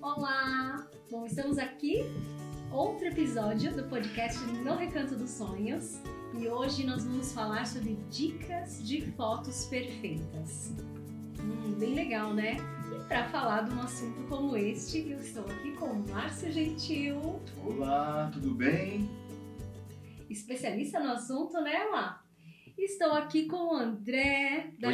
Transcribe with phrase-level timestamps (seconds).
[0.00, 0.86] Olá!
[1.10, 2.04] Bom, estamos aqui,
[2.70, 6.00] outro episódio do podcast No Recanto dos Sonhos.
[6.38, 10.72] E hoje nós vamos falar sobre dicas de fotos perfeitas.
[11.40, 12.56] Hum, bem legal, né?
[12.94, 17.40] E para falar de um assunto como este, eu estou aqui com o Márcio Gentil,
[17.64, 19.08] Olá, tudo bem?
[20.30, 22.21] especialista no assunto, né, Lá?
[22.78, 24.88] Estou aqui com o André, da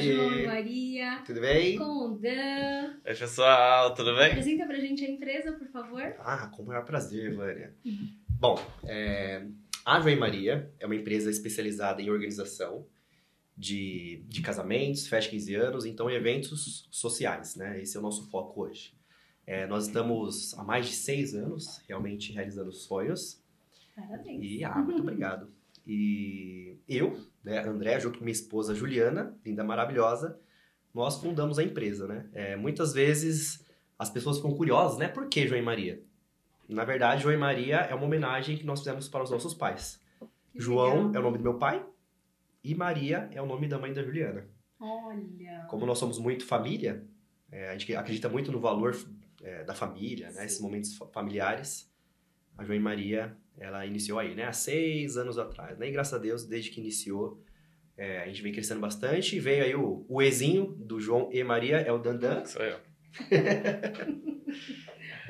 [0.47, 1.79] Maria, Tudo bem?
[1.79, 2.97] com o Dan.
[3.07, 4.31] Oi, pessoal, tudo bem?
[4.33, 6.03] Apresenta pra gente a empresa, por favor.
[6.19, 7.75] Ah, com o maior prazer, Vânia.
[8.39, 9.47] Bom, é,
[9.85, 12.87] a Maria é uma empresa especializada em organização
[13.57, 17.81] de, de casamentos, festa de 15 anos, então eventos sociais, né?
[17.81, 18.95] Esse é o nosso foco hoje.
[19.47, 23.43] É, nós estamos há mais de seis anos realmente realizando sonhos
[23.97, 24.41] Parabéns.
[24.43, 25.51] e, ah, muito obrigado.
[25.91, 30.39] E eu, né, André, junto com minha esposa Juliana, linda maravilhosa,
[30.93, 32.29] nós fundamos a empresa, né?
[32.35, 33.67] É, muitas vezes
[33.99, 35.09] as pessoas ficam curiosas, né?
[35.09, 36.03] Por que João e Maria?
[36.69, 39.99] Na verdade, João e Maria é uma homenagem que nós fizemos para os nossos pais.
[40.53, 41.15] Que João legal.
[41.15, 41.85] é o nome do meu pai
[42.63, 44.47] e Maria é o nome da mãe da Juliana.
[44.79, 45.65] Olha.
[45.71, 47.03] Como nós somos muito família,
[47.51, 48.95] é, a gente acredita muito no valor
[49.43, 50.41] é, da família, né?
[50.41, 50.45] Sim.
[50.45, 51.91] Esses momentos fa- familiares.
[52.59, 54.45] A João e Maria, ela iniciou aí, né?
[54.45, 55.89] Há seis anos atrás, né?
[55.89, 57.43] E graças a Deus, desde que iniciou,
[57.97, 59.37] é, a gente vem crescendo bastante.
[59.37, 62.45] E veio aí o, o Ezinho do João e Maria, é o Dandan.
[62.45, 62.79] Sou eu.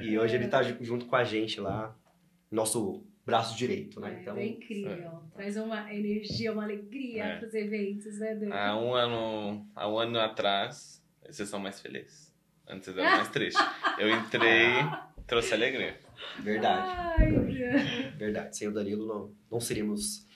[0.00, 1.92] E hoje ele tá ju- junto com a gente lá,
[2.50, 4.14] nosso braço direito, né?
[4.16, 5.22] É, Então, é incrível.
[5.34, 7.36] Traz uma energia, uma alegria É.
[7.38, 8.54] para os eventos, né, Dan?
[8.54, 12.32] Há um ano, há um ano atrás, vocês são mais felizes.
[12.68, 13.60] Antes era mais triste.
[13.98, 14.68] Eu entrei,
[15.26, 15.96] trouxe alegria.
[16.40, 16.88] verdade.
[17.18, 17.47] Ai.
[18.16, 20.26] Verdade, sem o Danilo não, não seríamos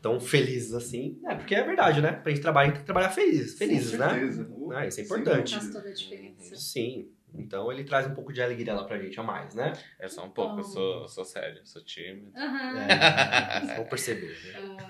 [0.00, 1.18] tão felizes assim.
[1.26, 2.12] É, porque é verdade, né?
[2.12, 4.76] Pra gente trabalhar, tem que trabalhar felizes, felizes Com né?
[4.76, 5.52] Ah, isso é importante.
[5.52, 5.80] Faz dúvida.
[5.80, 6.56] toda a diferença.
[6.56, 7.10] Sim.
[7.34, 9.72] Então ele traz um pouco de alegria lá pra gente a mais, né?
[9.98, 12.32] É só um pouco, eu sou, eu sou sério, eu sou tímido.
[12.36, 12.78] Aham.
[12.78, 14.54] É, vão perceber, né?
[14.78, 14.86] Ah,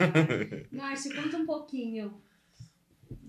[0.71, 2.21] Márcio, conta um pouquinho.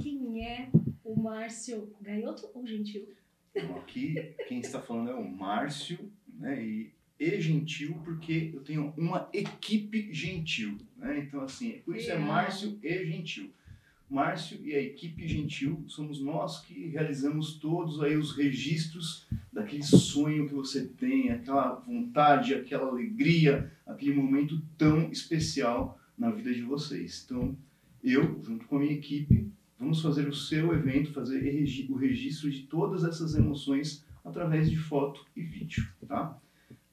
[0.01, 0.69] Quem é
[1.03, 3.07] o Márcio Gaioto ou Gentil?
[3.56, 6.62] Então, aqui quem está falando é o Márcio, né?
[6.62, 11.19] E, e gentil porque eu tenho uma equipe gentil, né?
[11.19, 12.17] Então assim, por isso é.
[12.17, 13.51] Márcio e gentil.
[14.09, 20.47] Márcio e a equipe gentil somos nós que realizamos todos aí os registros daquele sonho
[20.47, 27.23] que você tem, aquela vontade, aquela alegria, aquele momento tão especial na vida de vocês.
[27.25, 27.57] Então,
[28.01, 31.39] eu, junto com a minha equipe, vamos fazer o seu evento, fazer
[31.89, 36.39] o registro de todas essas emoções através de foto e vídeo, tá?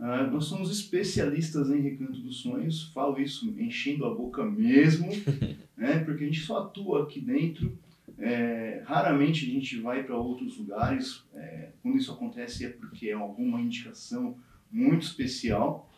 [0.06, 5.08] Ah, nós somos especialistas em Recanto dos Sonhos, falo isso enchendo a boca mesmo,
[5.74, 6.00] né?
[6.00, 7.72] Porque a gente só atua aqui dentro,
[8.18, 11.24] é, raramente a gente vai para outros lugares.
[11.34, 14.36] é, quando isso acontece é porque é alguma indicação
[14.70, 15.90] muito especial.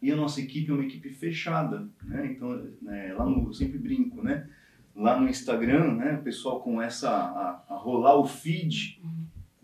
[0.00, 2.32] E a nossa equipe é uma equipe fechada, né?
[2.32, 4.48] Então, né, lá no, eu sempre brinco, né?
[4.94, 6.14] Lá no Instagram, né?
[6.14, 8.98] O pessoal começa a, a rolar o feed,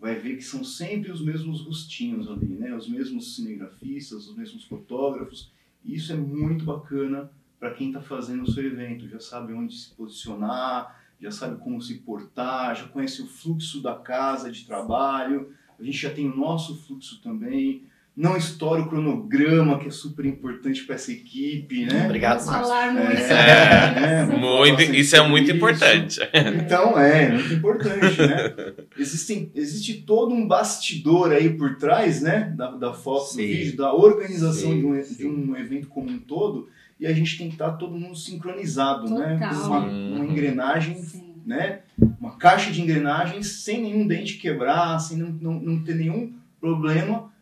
[0.03, 2.75] vai ver que são sempre os mesmos rostinhos ali, né?
[2.75, 5.49] Os mesmos cinegrafistas, os mesmos fotógrafos.
[5.81, 9.07] E isso é muito bacana para quem está fazendo o seu evento.
[9.07, 13.95] Já sabe onde se posicionar, já sabe como se portar, já conhece o fluxo da
[13.95, 15.53] casa de trabalho.
[15.79, 17.85] A gente já tem o nosso fluxo também.
[18.15, 22.05] Não estoura o cronograma, que é super importante para essa equipe, né?
[22.05, 24.23] Obrigado, falar muito É, sobre né?
[24.29, 24.37] isso.
[24.39, 25.55] Muito, isso é muito Isso.
[25.57, 26.19] importante.
[26.63, 28.53] Então, é, muito importante, né?
[28.99, 32.53] Existem, existe todo um bastidor aí por trás, né?
[32.55, 33.47] Da, da foto, do Sim.
[33.47, 35.15] vídeo, da organização Sim, de, um, sim.
[35.15, 36.69] de um evento como um todo.
[36.99, 39.39] E a gente tem que estar todo mundo sincronizado, né?
[39.41, 39.59] Total.
[39.59, 41.33] Com uma, uma engrenagem, Sim.
[41.43, 41.79] né?
[42.19, 46.31] Uma caixa de engrenagens sem nenhum dente quebrar, sem não, não, não ter nenhum
[46.61, 47.32] problema.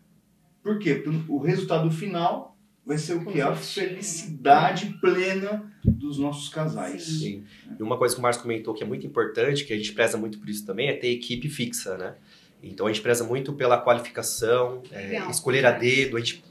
[0.64, 0.96] Por quê?
[0.96, 3.42] Porque o resultado final vai ser o que?
[3.42, 7.04] A felicidade plena dos nossos casais.
[7.04, 7.20] Sim.
[7.20, 7.46] Sim.
[7.80, 10.18] E uma coisa que o Márcio comentou que é muito importante, que a gente preza
[10.18, 12.16] muito por isso também, é ter equipe fixa, né?
[12.64, 15.32] Então a gente preza muito pela qualificação, é, Legal.
[15.32, 16.44] escolher a dedo, a gente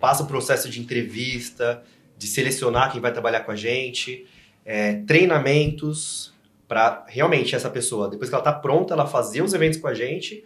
[0.00, 1.82] passa o processo de entrevista,
[2.18, 4.26] de selecionar quem vai trabalhar com a gente,
[4.64, 6.34] é, treinamentos
[6.66, 9.94] para realmente essa pessoa, depois que ela está pronta, ela fazer os eventos com a
[9.94, 10.44] gente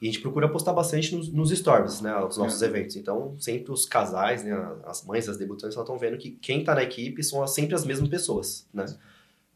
[0.00, 2.96] e a gente procura postar bastante nos, nos stories, né, os nossos eventos.
[2.96, 4.52] Então, sempre os casais, né,
[4.84, 7.84] as mães, as debutantes, elas estão vendo que quem está na equipe são sempre as
[7.84, 8.84] mesmas pessoas, né?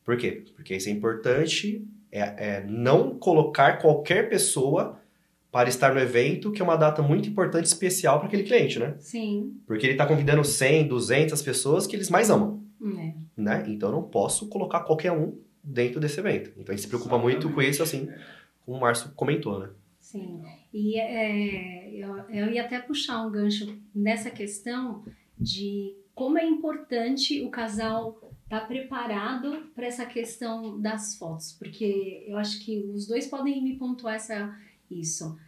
[0.04, 0.44] Por quê?
[0.56, 2.20] Porque isso é importante, é,
[2.56, 4.98] é não colocar qualquer pessoa
[5.52, 8.78] para estar no evento, que é uma data muito importante e especial para aquele cliente,
[8.78, 8.94] né?
[8.98, 9.56] Sim.
[9.66, 13.12] Porque ele está convidando 100, 200 pessoas que eles mais amam, É.
[13.36, 13.64] né?
[13.68, 16.50] Então eu não posso colocar qualquer um dentro desse evento.
[16.56, 18.08] Então a gente se preocupa muito com isso, assim,
[18.64, 19.68] como o Márcio comentou, né?
[20.10, 20.42] Sim.
[20.74, 25.04] E é, eu, eu ia até puxar um gancho nessa questão
[25.38, 32.24] de como é importante o casal estar tá preparado para essa questão das fotos, porque
[32.26, 34.52] eu acho que os dois podem me pontuar essa,
[34.90, 35.38] isso.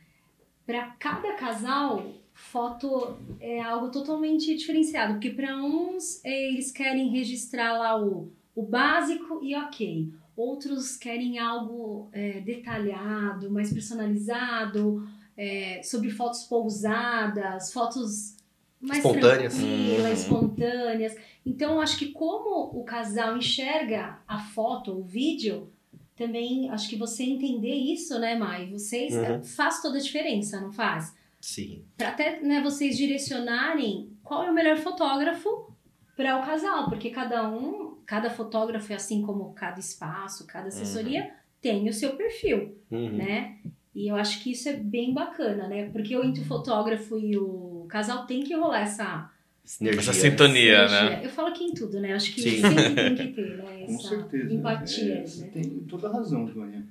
[0.64, 8.00] Para cada casal, foto é algo totalmente diferenciado, porque para uns eles querem registrar lá
[8.00, 10.12] o, o básico e ok.
[10.36, 15.06] Outros querem algo é, detalhado, mais personalizado,
[15.36, 18.36] é, sobre fotos pousadas, fotos
[18.80, 19.54] mais espontâneas.
[19.54, 20.12] tranquilas, uhum.
[20.12, 21.16] espontâneas.
[21.44, 25.70] Então, acho que como o casal enxerga a foto, o vídeo,
[26.16, 28.70] também acho que você entender isso, né, Mai?
[28.70, 29.42] Vocês uhum.
[29.42, 31.14] faz toda a diferença, não faz?
[31.40, 31.84] Sim.
[31.96, 35.72] Para até né, vocês direcionarem qual é o melhor fotógrafo
[36.16, 41.22] para o casal, porque cada um, cada fotógrafo é assim como cada espaço, cada assessoria
[41.22, 41.30] uhum.
[41.62, 43.16] tem o seu perfil, uhum.
[43.16, 43.56] né?
[43.94, 45.88] E eu acho que isso é bem bacana, né?
[45.88, 49.30] Porque o entre o fotógrafo e o casal tem que rolar essa
[49.64, 50.00] Sinergia.
[50.00, 51.24] Essa sintonia, né?
[51.24, 52.12] Eu falo aqui em tudo, né?
[52.12, 52.60] Acho que Sim.
[52.60, 53.84] sempre tem que ter, né?
[53.84, 54.52] Essa Com certeza.
[54.52, 55.14] Empatia.
[55.14, 55.50] É, né?
[55.54, 56.84] Tem toda a razão, Tônia.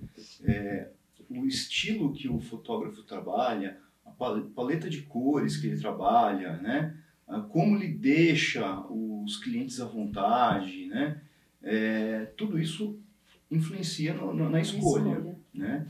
[0.43, 0.87] É,
[1.29, 6.97] o estilo que o fotógrafo trabalha, a paleta de cores que ele trabalha, né?
[7.39, 11.21] Como ele deixa os clientes à vontade, né?
[11.63, 12.99] É, tudo isso
[13.49, 15.87] influencia no, no, na escolha, escolha, né?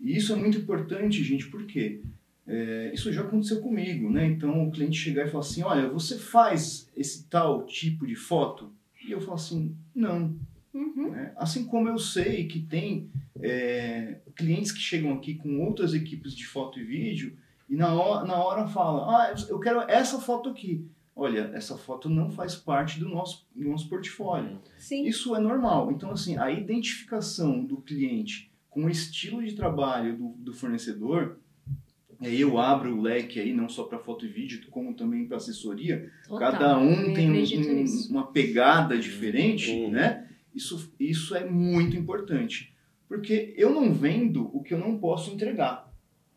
[0.00, 2.00] E isso é muito importante, gente, porque
[2.46, 4.26] é, isso já aconteceu comigo, né?
[4.26, 8.70] Então o cliente chegar e falar assim, olha, você faz esse tal tipo de foto?
[9.06, 10.36] E eu falo assim, não.
[10.72, 11.10] Uhum.
[11.10, 11.32] Né?
[11.36, 13.08] Assim como eu sei que tem
[13.40, 17.36] é, clientes que chegam aqui com outras equipes de foto e vídeo
[17.68, 20.86] e na hora, na hora falam, ah, eu quero essa foto aqui.
[21.16, 24.58] Olha, essa foto não faz parte do nosso, do nosso portfólio.
[24.78, 25.04] Sim.
[25.06, 25.92] Isso é normal.
[25.92, 31.38] Então, assim, a identificação do cliente com o estilo de trabalho do, do fornecedor
[32.20, 35.36] aí eu abro o leque aí não só para foto e vídeo como também para
[35.36, 39.90] assessoria Total, cada um tem um, uma pegada diferente uhum.
[39.90, 42.74] né isso isso é muito importante
[43.06, 45.83] porque eu não vendo o que eu não posso entregar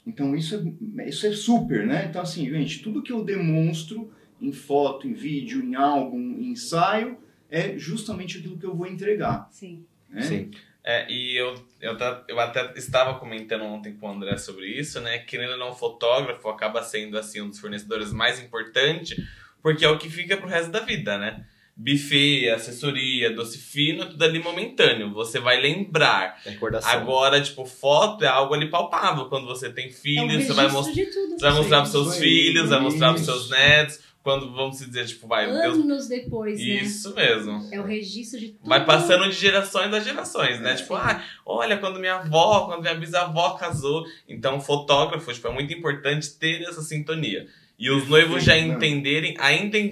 [0.07, 0.56] então isso
[0.98, 4.12] é isso é super né então assim gente tudo que eu demonstro
[4.42, 7.18] em foto em vídeo em álbum em ensaio
[7.50, 10.21] é justamente aquilo que eu vou entregar sim né?
[10.21, 10.51] sim
[10.89, 11.98] é, e eu, eu,
[12.30, 15.19] eu até estava comentando ontem com o André sobre isso, né?
[15.19, 19.21] Querendo ou não, fotógrafo acaba sendo, assim, um dos fornecedores mais importantes,
[19.62, 21.45] porque é o que fica pro resto da vida, né?
[21.80, 25.14] Buffet, assessoria, doce fino, tudo ali momentâneo.
[25.14, 26.42] Você vai lembrar.
[26.44, 26.90] Recordação.
[26.90, 29.26] Agora, tipo, foto é algo ali palpável.
[29.26, 30.92] Quando você tem filhos, é um você vai, most...
[30.92, 35.26] você vai mostrar pros seus filhos, vai mostrar pros seus netos quando vamos dizer, tipo,
[35.26, 35.46] vai.
[35.46, 36.08] Anos Deus...
[36.10, 36.66] depois, né?
[36.66, 37.70] Isso mesmo.
[37.72, 38.68] É o registro de tudo.
[38.68, 40.74] Vai passando de gerações a gerações, né?
[40.74, 44.04] É, tipo, ah, olha, quando minha avó, quando minha bisavó casou.
[44.28, 47.48] Então, fotógrafo, tipo, é muito importante ter essa sintonia.
[47.78, 49.48] E os noivos já entenderem a,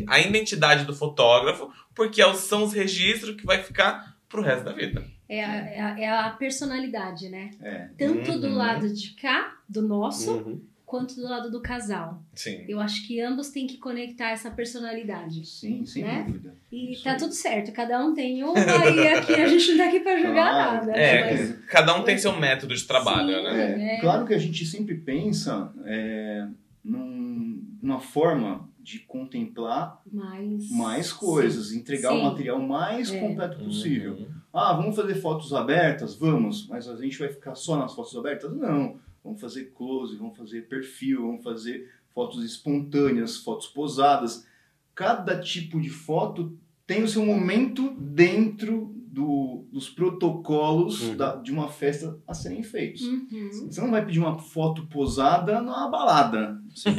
[0.07, 4.73] a identidade do fotógrafo, porque é são os registros que vai ficar pro resto da
[4.73, 5.05] vida.
[5.27, 7.51] É a, é a, é a personalidade, né?
[7.61, 7.89] É.
[7.97, 8.39] Tanto uhum.
[8.39, 12.21] do lado de cá, do nosso, uhum quanto do lado do casal.
[12.33, 12.63] Sim.
[12.67, 15.45] Eu acho que ambos têm que conectar essa personalidade.
[15.45, 16.23] Sim, sem né?
[16.25, 16.55] dúvida.
[16.71, 17.17] E Isso tá aí.
[17.17, 20.51] tudo certo, cada um tem uma e aqui a gente não tá aqui pra julgar
[20.51, 20.87] claro.
[20.87, 20.91] nada.
[20.93, 21.65] É, mas...
[21.67, 23.91] cada um tem seu método de trabalho, Sim, né?
[23.91, 23.99] É, é.
[23.99, 26.47] Claro que a gente sempre pensa é,
[26.83, 27.44] num,
[27.81, 31.79] numa forma de contemplar mais, mais coisas, Sim.
[31.79, 32.19] entregar Sim.
[32.19, 33.19] o material mais é.
[33.19, 34.13] completo possível.
[34.13, 34.27] Uhum.
[34.53, 36.15] Ah, vamos fazer fotos abertas?
[36.15, 38.55] Vamos, mas a gente vai ficar só nas fotos abertas?
[38.55, 44.45] Não vamos fazer close, vamos fazer perfil, vamos fazer fotos espontâneas, fotos posadas.
[44.93, 46.55] Cada tipo de foto
[46.85, 51.15] tem o seu momento dentro do, dos protocolos uhum.
[51.15, 53.01] da, de uma festa a serem feitos.
[53.03, 53.49] Uhum.
[53.71, 56.57] Você não vai pedir uma foto posada numa balada.
[56.75, 56.93] Sim.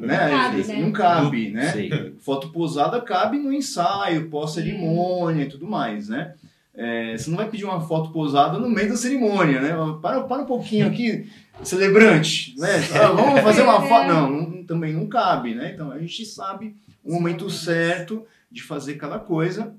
[0.00, 0.28] Né?
[0.28, 0.80] Não cabe, né?
[0.80, 2.12] Não cabe, né?
[2.18, 6.34] Foto posada cabe no ensaio, pós-cerimônia e tudo mais, né?
[6.74, 9.70] É, você não vai pedir uma foto posada no meio da cerimônia, né?
[10.02, 11.30] Para, para um pouquinho aqui,
[11.62, 12.68] celebrante, né?
[13.00, 14.08] Ah, vamos fazer uma foto.
[14.08, 15.70] Não, não, também não cabe, né?
[15.72, 16.74] Então a gente sabe
[17.04, 19.72] o momento certo de fazer cada coisa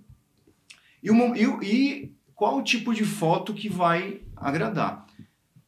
[1.01, 5.05] e, o, e, e qual o tipo de foto que vai agradar.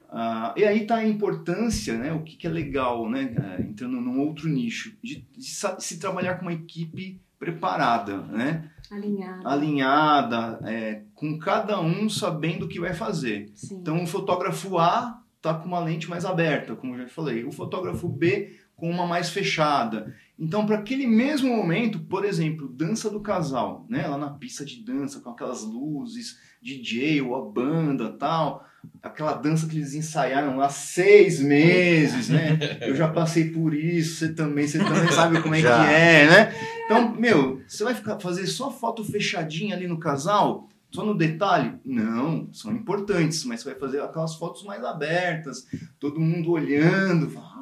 [0.09, 2.13] Ah, e aí está a importância, né?
[2.13, 3.33] O que, que é legal, né?
[3.35, 5.43] É, entrando num outro nicho, de, de
[5.79, 8.69] se trabalhar com uma equipe preparada, né?
[8.91, 9.49] Alinhada.
[9.49, 13.51] Alinhada, é, com cada um sabendo o que vai fazer.
[13.55, 13.77] Sim.
[13.77, 17.43] Então, o fotógrafo A está com uma lente mais aberta, como eu já falei.
[17.43, 20.15] O fotógrafo B com uma mais fechada.
[20.37, 24.07] Então, para aquele mesmo momento, por exemplo, dança do casal, né?
[24.07, 28.65] Lá na pista de dança, com aquelas luzes, DJ ou a banda tal,
[29.01, 32.57] aquela dança que eles ensaiaram lá seis meses, né?
[32.81, 35.85] Eu já passei por isso, você também, você também sabe como é Já.
[35.85, 36.55] que é, né?
[36.85, 40.67] Então, meu, você vai ficar, fazer só foto fechadinha ali no casal?
[40.91, 41.73] Só no detalhe?
[41.83, 45.65] Não, são importantes, mas você vai fazer aquelas fotos mais abertas,
[45.99, 47.52] todo mundo olhando, fala,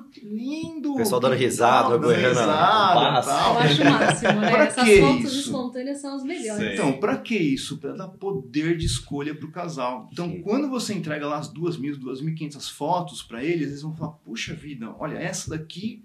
[0.00, 0.92] ah, que lindo!
[0.92, 3.28] O pessoal dando risada, legal", dando gorrando a- risada, passe.
[3.28, 3.54] tal.
[3.54, 4.52] Eu acho o máximo, né?
[4.66, 5.40] Essas que fotos isso?
[5.40, 6.66] espontâneas são as melhores.
[6.68, 6.72] Sim.
[6.74, 7.78] Então, pra que isso?
[7.78, 10.08] Pra dar poder de escolha pro casal.
[10.12, 10.40] Então, Sim.
[10.42, 14.94] quando você entrega lá as 2.000, 2.500 fotos pra eles, eles vão falar: puxa vida,
[14.98, 16.04] olha, essa daqui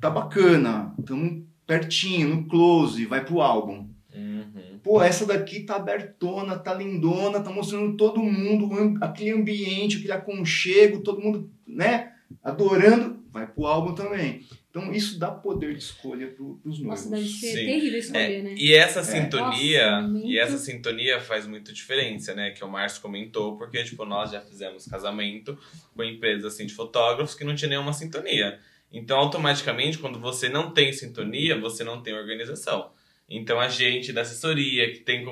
[0.00, 3.88] tá bacana, estamos pertinho, no close, vai pro álbum.
[4.14, 4.78] Uhum.
[4.82, 8.68] Pô, essa daqui tá abertona, tá lindona, tá mostrando todo mundo,
[9.02, 12.12] aquele ambiente, aquele aconchego, todo mundo, né,
[12.42, 14.44] adorando, vai pro álbum também.
[14.70, 17.04] Então, isso dá poder de escolha pro, pros noivos.
[17.04, 17.66] Nossa, deve ser Sim.
[17.66, 18.54] terrível escolher, É, né?
[18.58, 20.26] E essa sintonia, Nossa, muito.
[20.26, 22.50] e essa sintonia faz muita diferença, né?
[22.50, 25.58] Que o Márcio comentou, porque tipo, nós já fizemos casamento
[25.94, 28.58] com empresas assim de fotógrafos que não tinha nenhuma sintonia.
[28.92, 32.90] Então, automaticamente, quando você não tem sintonia, você não tem organização.
[33.28, 35.24] Então, a gente da assessoria, que tem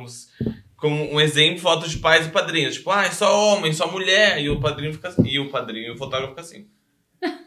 [0.77, 4.41] como, um exemplo fotos de pais e padrinhos, tipo, ah, é só homem, só mulher,
[4.43, 6.67] e o padrinho fica assim, e o padrinho e o fotógrafo fica assim.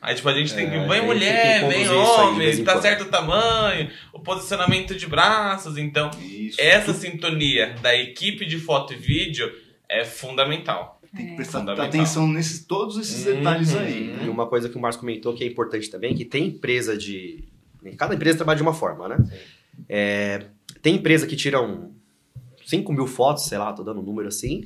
[0.02, 2.64] Aí, tipo, a gente tem que, É, vem que mulher, vem aí de homem, em
[2.64, 2.82] tá quando.
[2.82, 6.60] certo o tamanho, o posicionamento de braços, então Isso.
[6.62, 9.52] essa sintonia da equipe de foto e vídeo
[9.90, 11.02] é fundamental.
[11.16, 11.36] Tem que É.
[11.36, 13.80] prestar atenção nesses todos esses detalhes Uhum.
[13.80, 14.04] aí.
[14.04, 14.30] E Né?
[14.30, 17.44] uma coisa que o Márcio comentou que é importante também, que tem empresa de.
[17.98, 19.18] Cada empresa trabalha de uma forma, né?
[19.88, 20.46] É,
[20.82, 21.94] tem empresa que tira um
[22.66, 24.66] 5 mil fotos, sei lá, tô dando um número assim,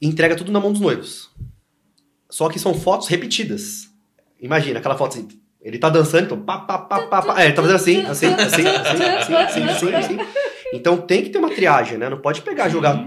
[0.00, 1.30] e entrega tudo na mão dos noivos.
[2.30, 3.90] Só que são fotos repetidas.
[4.42, 5.28] Imagina, aquela foto assim,
[5.62, 7.40] ele tá dançando, então pá, pá, pá, pá, pá.
[7.40, 10.18] É, ele tá fazendo assim, assim, assim, assim, assim, assim, assim, assim.
[10.74, 12.08] Então tem que ter uma triagem, né?
[12.08, 13.06] Não pode pegar, jogar,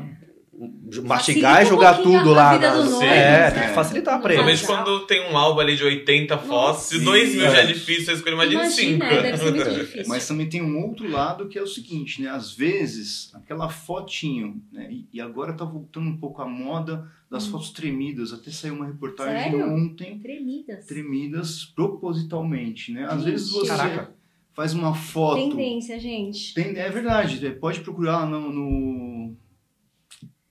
[1.04, 2.54] mastigar e um jogar pouquinho tudo lá.
[2.54, 3.52] vida nas- noivo, é, né?
[3.52, 4.46] tem que facilitar pra eles.
[4.46, 8.06] Principalmente quando tem um álbum ali de 80 fotos, se 2 mil já é difícil,
[8.06, 9.04] você escolhe imagina 5.
[9.06, 10.04] Imagina, é.
[10.08, 12.30] Mas também tem um outro lado que é o seguinte, né?
[12.30, 14.88] Às vezes, aquela fotinho, né?
[14.92, 17.52] E, e agora tá voltando um pouco a moda das Hum.
[17.52, 18.32] fotos tremidas.
[18.32, 19.68] Até saiu uma reportagem Sério?
[19.70, 20.86] ontem, Tremidas.
[20.86, 23.06] tremidas propositalmente, né?
[23.06, 23.32] Às Gente.
[23.32, 24.12] vezes você Caraca.
[24.54, 25.50] faz uma foto...
[25.50, 26.54] Tendência, gente.
[26.54, 29.15] Tem- é verdade, é, pode procurar lá no, no,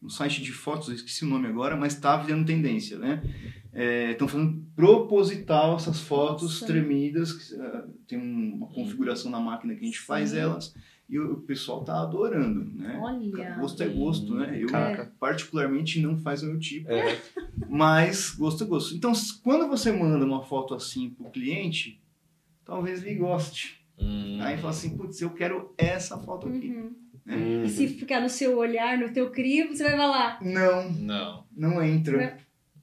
[0.04, 3.22] no site de fotos, eu esqueci o nome agora, mas tá virando tendência, né?
[4.12, 6.66] Estão fazendo proposital essas fotos Nossa.
[6.66, 10.38] tremidas, que, ah, tem um- uma configuração na máquina que a gente faz Sim.
[10.38, 10.74] elas,
[11.08, 12.98] e o, o pessoal tá adorando, né?
[13.02, 13.56] Olha.
[13.58, 14.56] Gosto é gosto, né?
[14.62, 15.12] Eu, Caraca.
[15.18, 17.20] particularmente, não faz o meu tipo, É.
[17.68, 18.94] mas gosto é gosto.
[18.94, 22.00] Então, quando você manda uma foto assim pro cliente,
[22.64, 23.82] talvez ele goste.
[23.98, 24.38] Hum.
[24.40, 26.68] Aí fala assim, putz, eu quero essa foto aqui.
[26.70, 26.92] Uhum.
[27.26, 27.64] Hum.
[27.64, 30.38] E se ficar no seu olhar, no teu crivo, você vai falar.
[30.42, 31.44] Não, Não.
[31.56, 32.36] não entra.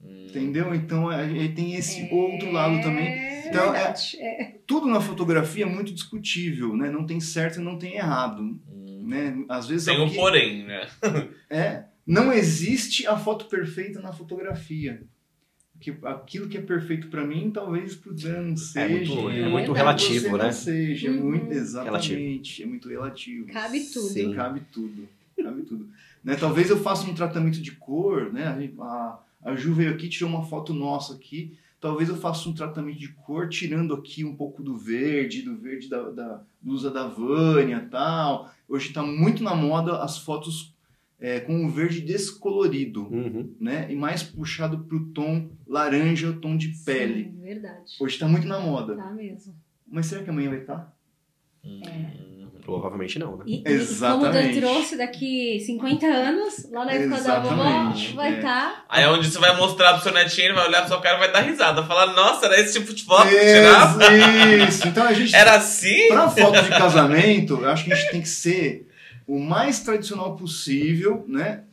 [0.04, 0.26] Hum.
[0.28, 0.74] Entendeu?
[0.74, 3.08] Então aí tem esse outro lado também.
[3.08, 3.94] É Então, é-.
[4.20, 4.56] É.
[4.66, 6.90] Tudo na fotografia é muito discutível, né?
[6.90, 9.06] Não tem certo e não tem errado, Hum.
[9.08, 9.44] né?
[9.50, 10.88] Às vezes Tem é o um porém, né?
[11.50, 15.04] é, não existe a foto perfeita na fotografia.
[15.84, 18.88] Porque aquilo que é perfeito para mim, talvez pro Dan não seja.
[18.88, 20.52] muito- é muito relativo, não né?
[20.52, 21.24] Seja, é Uhum.
[21.32, 23.48] muito, exatamente, é muito relativo.
[23.48, 24.08] Cabe tudo.
[24.10, 24.34] Sim.
[24.36, 25.10] Cabe tudo.
[25.42, 25.90] Cabe tudo.
[26.24, 26.36] Né?
[26.36, 28.70] Talvez eu faça um tratamento de cor, né?
[28.80, 31.58] A, a Ju veio aqui, tirou uma foto nossa aqui.
[31.80, 35.90] Talvez eu faça um tratamento de cor, tirando aqui um pouco do verde, do verde
[35.90, 38.52] da, da blusa da Vânia e tal.
[38.70, 40.71] Hoje está muito na moda as fotos
[41.22, 43.54] é, com o verde descolorido, Uhum.
[43.60, 43.86] né?
[43.90, 47.26] E mais puxado para o tom laranja, tom de pele.
[47.26, 47.96] Sim, verdade.
[48.00, 48.96] Hoje está muito na moda.
[48.96, 49.54] Tá mesmo.
[49.88, 50.74] Mas será que amanhã vai tá?
[50.74, 50.96] estar?
[51.64, 52.48] Hum.
[52.64, 53.44] Provavelmente não, né?
[53.48, 54.60] E, e como o Exatamente.
[54.60, 58.38] trouxe daqui 50 anos, lá na época da vovó, Exatamente, vai é.
[58.38, 58.86] estar.
[58.88, 61.18] Aí é onde você vai mostrar pro seu netinho, ele vai olhar pro seu cara
[61.18, 61.84] e vai dar risada.
[61.84, 64.04] Falar, nossa, era esse tipo de foto que tirava?
[64.68, 64.88] Isso.
[64.88, 66.08] Então a gente Era assim?
[66.10, 68.88] Para foto de casamento, eu acho que a gente tem que ser
[69.32, 71.64] o mais tradicional possível, né?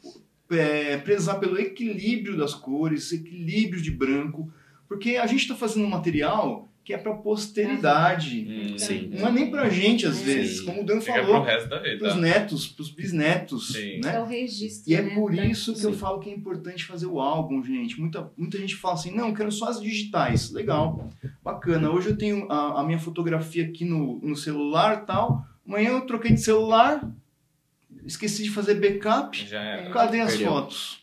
[0.49, 4.51] É, prezar pelo equilíbrio das cores, equilíbrio de branco,
[4.87, 8.47] porque a gente está fazendo um material que é para posteridade.
[8.49, 9.11] Hum, Sim.
[9.13, 10.25] Não é nem pra gente, às Sim.
[10.25, 12.15] vezes, como o Dan falou, pros vida.
[12.15, 14.01] netos, pros bisnetos, Sim.
[14.05, 14.15] né?
[14.15, 14.91] É o registro.
[14.91, 15.99] E é né, por isso que eu Sim.
[15.99, 18.01] falo que é importante fazer o álbum, gente.
[18.01, 20.53] Muita, muita gente fala assim, não, eu quero só as digitais.
[20.53, 21.11] Legal,
[21.43, 21.91] bacana.
[21.91, 25.45] Hoje eu tenho a, a minha fotografia aqui no, no celular e tal.
[25.67, 27.07] Amanhã eu troquei de celular,
[28.07, 29.47] esqueci de fazer backup.
[29.47, 29.91] Já era.
[29.91, 30.49] Cadê as Perdeu.
[30.51, 30.99] fotos?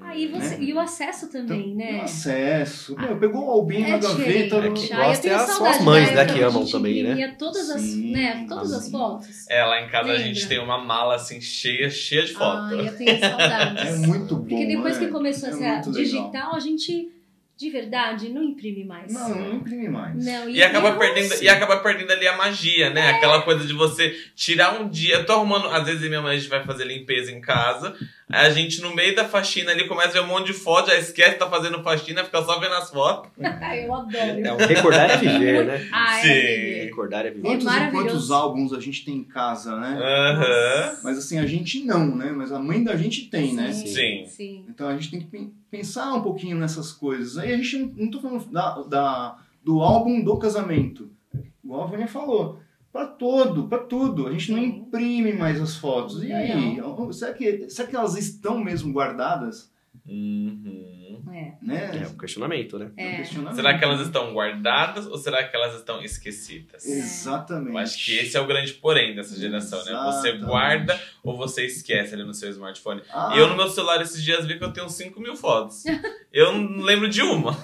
[0.00, 0.64] Aí você, Né?
[0.64, 1.98] E o acesso também, Então, né?
[2.00, 2.96] o acesso.
[2.98, 4.56] Meu, pegou o albinho É na gaveta.
[4.56, 7.34] É no- que- Ah, gosta é as suas mães, né, que amam a também, né?
[7.38, 8.90] todas as, Sim, né, todas as sim.
[8.90, 9.48] fotos.
[9.48, 10.26] É, lá em casa a Lembra?
[10.26, 12.62] gente tem uma mala assim cheia, cheia de foto.
[12.74, 13.84] Ai, eu tenho saudades.
[13.84, 14.44] É muito bom.
[14.46, 15.06] Porque depois né?
[15.06, 16.02] que começou É a ser muito legal.
[16.04, 17.11] digital, a gente,
[17.62, 19.12] de verdade, não imprime mais.
[19.12, 20.24] Não, não imprime mais.
[20.24, 23.10] Não, E acaba, não- perdendo, e acaba perdendo ali a magia, né?
[23.10, 25.14] Aquela coisa de você tirar um dia.
[25.14, 25.68] Eu tô arrumando.
[25.68, 27.96] Às vezes minha mãe a gente vai fazer limpeza em casa.
[28.30, 30.96] A gente, no meio da faxina ali, começa a ver um monte de foto, já
[30.98, 33.30] esquece que tá fazendo faxina, fica só vendo as fotos.
[33.38, 34.16] Eu adoro.
[34.16, 35.88] É, o recordar é viver, né?
[35.92, 36.28] Ah, é Sim.
[36.28, 36.84] viver.
[36.84, 37.42] Recordar é viver.
[37.42, 38.06] Quantos, e maravilhoso.
[38.08, 39.98] quantos álbuns a gente tem em casa, né?
[40.00, 40.98] Aham.
[41.04, 42.30] Mas assim, a gente não, né?
[42.34, 43.72] Mas a mãe da gente tem, né?
[43.72, 44.24] Sim.
[44.26, 44.64] Sim.
[44.68, 47.36] Então a gente tem que pen- pensar um pouquinho nessas coisas.
[47.38, 51.10] Aí a gente não, não tô falando da, da- do álbum do casamento.
[51.64, 52.60] Igual a Vânia falou.
[52.92, 54.26] Pra todo, pra tudo.
[54.26, 56.22] A gente não imprime mais as fotos.
[56.22, 56.78] E aí?
[57.12, 59.72] Será que, será que elas estão mesmo guardadas?
[60.06, 61.01] Uhum.
[61.30, 61.52] É.
[61.62, 62.02] Né?
[62.02, 62.90] É um questionamento, né?
[62.96, 63.16] É um É.
[63.16, 63.56] questionamento.
[63.56, 66.84] Será que elas estão guardadas ou será que elas estão esquecidas?
[66.86, 67.70] Exatamente.
[67.72, 69.92] Eu acho que esse é o grande porém dessa geração, né?
[70.06, 70.44] Você Exatamente.
[70.44, 73.02] guarda ou você esquece ali no seu smartphone.
[73.12, 75.84] Ah, Eu no meu celular esses dias vi que eu tenho 5 mil fotos.
[76.32, 77.56] Eu não lembro de uma.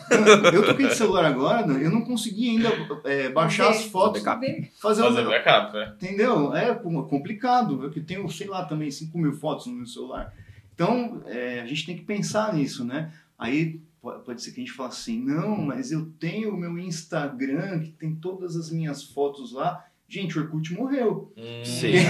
[0.53, 1.85] eu toquei de celular agora, né?
[1.85, 2.69] eu não consegui ainda
[3.05, 4.71] é, baixar as fotos, fazer
[5.03, 5.95] Fazer o backup, né?
[5.97, 6.55] Entendeu?
[6.55, 10.33] É complicado, porque tenho, sei lá, também 5 mil fotos no meu celular.
[10.75, 13.13] Então, é, a gente tem que pensar nisso, né?
[13.39, 16.77] Aí po- pode ser que a gente fale assim, não, mas eu tenho o meu
[16.79, 19.87] Instagram que tem todas as minhas fotos lá.
[20.11, 21.31] Gente, o Orkut morreu.
[21.37, 21.61] Hum.
[21.63, 21.93] Sim.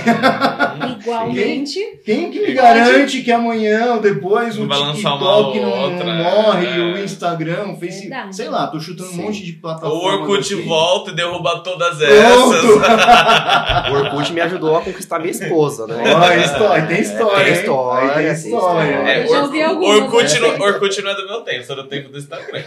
[1.01, 1.81] Igualmente.
[2.05, 6.67] Quem que me garante que amanhã ou depois o Não TikTok não, outra, não morre,
[6.69, 6.79] é.
[6.79, 8.37] o Instagram, o Facebook, Verdade.
[8.37, 9.19] sei lá, tô chutando Sim.
[9.21, 10.29] um monte de O plataformas.
[10.29, 10.63] Orkut aqui.
[10.63, 12.65] volta e derruba todas essas.
[13.91, 15.97] O Orkut me ajudou a conquistar minha esposa, né?
[16.15, 17.59] Ó, história, tem história, Tem hein?
[17.59, 18.33] história, tem tem história.
[18.33, 19.11] história.
[19.11, 20.41] É, Eu já Orkut, ouvi algumas, Orkut, né?
[20.57, 22.63] não, Orkut não é do meu tempo, só do tempo do Instagram.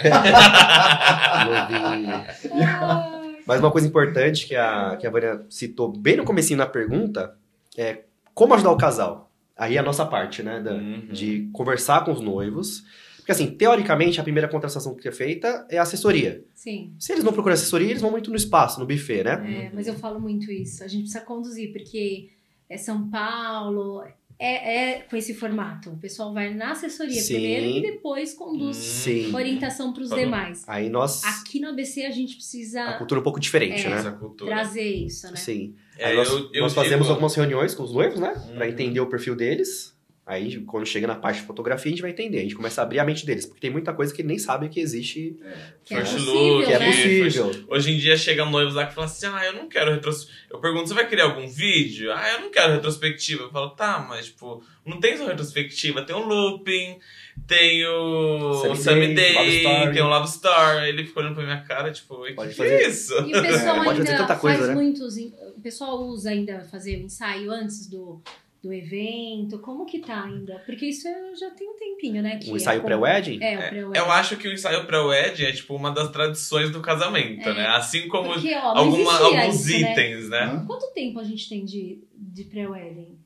[3.45, 7.35] Mas uma coisa importante que a, que a Vânia citou bem no comecinho na pergunta
[7.77, 9.31] é como ajudar o casal.
[9.57, 10.59] Aí é a nossa parte, né?
[10.61, 11.07] da- Uhum.
[11.11, 12.83] De conversar com os noivos.
[13.17, 16.43] Porque assim, teoricamente, a primeira contratação que é feita é a assessoria.
[16.55, 16.93] Sim.
[16.97, 19.65] Se eles não procuram assessoria, eles vão muito no espaço, no buffet, né?
[19.65, 20.83] É, mas eu falo muito isso.
[20.83, 22.29] A gente precisa conduzir, porque
[22.67, 24.03] é São Paulo,
[24.43, 25.91] é, é com esse formato.
[25.91, 27.33] O pessoal vai na assessoria Sim.
[27.35, 29.33] primeiro e depois conduz Sim.
[29.35, 30.63] orientação para os demais.
[30.67, 31.23] Aí nós.
[31.23, 33.89] Aqui no ABC a gente A precisa cultura é um pouco diferente, É.
[33.89, 34.17] né?
[34.37, 35.35] Trazer isso, né?
[35.35, 35.75] Sim.
[35.97, 38.33] É, Aí nós, eu- eu nós fazemos digo- algumas reuniões com os noivos, né?
[38.55, 38.71] Pra Uhum.
[38.71, 39.95] entender o perfil deles.
[40.31, 42.37] Aí, quando chega na parte de fotografia, a gente vai entender.
[42.39, 43.45] A gente começa a abrir a mente deles.
[43.45, 45.35] Porque tem muita coisa que eles nem sabem que existe,
[45.83, 46.85] Que é First possível, look, que é né?
[46.85, 47.65] possível.
[47.67, 50.47] Hoje em dia chegam noivos lá que falam assim: ah, eu não quero retrospectiva.
[50.49, 52.13] Eu pergunto, você vai querer algum vídeo?
[52.13, 53.43] Ah, eu não quero retrospectiva.
[53.43, 56.97] Eu falo, tá, mas tipo, não tem só retrospectiva, tem um looping,
[57.45, 60.87] tem o Sammy Day, tem o Love Story.
[60.87, 62.75] Ele ficou olhando pra minha cara, tipo, Pode que fazer.
[62.83, 63.13] é isso?
[63.27, 64.75] E o pessoal Pode fazer ainda tanta coisa, faz né?
[64.75, 65.17] muitos.
[65.57, 68.21] O pessoal usa ainda fazer o ensaio antes do,
[68.61, 69.57] do evento.
[69.59, 70.61] Como que tá ainda?
[70.65, 72.37] Porque isso eu já tem um tempinho, né?
[72.37, 73.39] que O ensaio é como- pré-wedding?
[73.41, 73.97] É, o pré-wedding.
[73.99, 77.53] Eu acho que o ensaio pré-wedding é tipo uma das tradições do casamento, É.
[77.55, 77.67] né?
[77.67, 79.91] Assim como Porque, ó, alguma, alguns isso, né?
[79.93, 80.43] itens, né?
[80.43, 80.65] Hã?
[80.67, 83.17] Quanto tempo a gente tem de, de pré-wedding?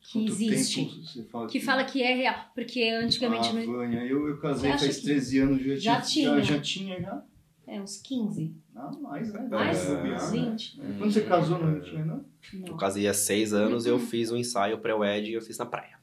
[0.00, 0.90] Que Quanto existe.
[1.30, 2.34] fala Que fala que é real.
[2.54, 3.48] Porque antigamente.
[3.48, 3.66] Ah, não...
[3.66, 6.42] Vânia, eu, eu casei faz que 13 anos, já, já tinha, tinha?
[6.42, 7.22] Já, já tinha, já.
[7.72, 8.54] É, uns 15.
[8.74, 9.46] Não, mais, né?
[9.50, 9.84] Mais?
[9.86, 10.50] Bobear, Uns né?
[10.50, 10.76] 20.
[10.98, 12.24] Quando você casou, não tinha, não?
[12.52, 12.76] Eu Não.
[12.76, 14.00] casei há seis anos, eu Uhum.
[14.06, 15.96] fiz um ensaio pré-wedding e eu fiz na praia.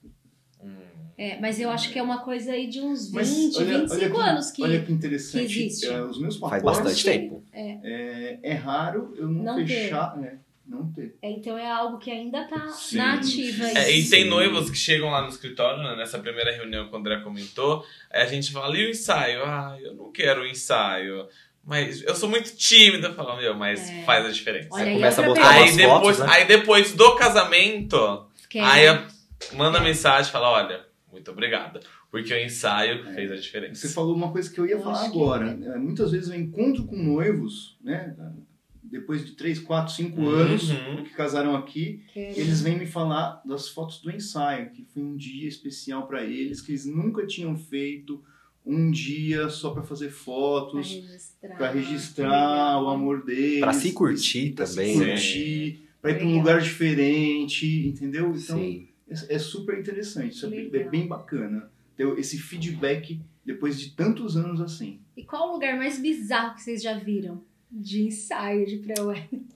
[0.63, 0.71] Hum.
[1.17, 3.93] É, mas eu acho que é uma coisa aí de uns 20, Mas olha, 25
[3.93, 4.63] olha que, anos que.
[4.63, 5.45] Olha que interessante.
[5.53, 5.86] que existe.
[5.88, 7.43] é, os meus Faz bastante tempo.
[7.53, 9.67] É, é raro eu não, Não ter.
[9.67, 10.17] fechar.
[10.23, 11.17] É, não ter.
[11.21, 13.67] É, então é algo que ainda tá Sim, na ativa.
[13.77, 16.97] É, e tem noivos que chegam lá no escritório, né, nessa primeira reunião que o
[16.97, 19.43] André comentou, aí a gente fala, e o ensaio?
[19.43, 21.27] Ah, eu não quero o ensaio.
[21.69, 23.08] Mas eu sou muito tímida.
[23.10, 24.01] Eu falo, meu, mas É.
[24.03, 24.69] faz a diferença.
[24.71, 25.86] Olha Aí começa a umas Aí depois,
[26.17, 26.25] fotos, né?
[26.29, 27.95] aí depois do casamento,
[28.55, 28.86] é- aí
[29.53, 29.82] manda É.
[29.84, 31.79] mensagem e fala, olha, muito obrigada.
[32.12, 33.88] Porque o ensaio fez a diferença.
[33.88, 35.45] Você falou uma coisa que eu ia Eu falar acho que- agora.
[35.63, 38.15] É, Muitas vezes eu encontro com noivos, né?
[38.84, 40.29] Depois de 3, 4, 5 Uhum.
[40.29, 40.63] anos
[41.03, 45.03] que casaram aqui, que é- eles vêm me falar das fotos do ensaio, que foi
[45.03, 48.23] um dia especial para eles, que eles nunca tinham feito
[48.65, 51.58] um dia só para fazer pra fotos, registrar.
[51.58, 55.06] para registrar o amor deles, Pra se curtir pra se também, né?
[55.12, 58.28] curtir, para ir para um lugar diferente, entendeu?
[58.36, 58.88] Então Sim.
[59.10, 64.38] é, é super interessante, isso é é bem bacana ter esse feedback depois de tantos
[64.38, 65.00] anos assim.
[65.17, 67.41] E qual o lugar mais bizarro que vocês já viram
[67.72, 69.48] de ensaio de pré-wedding?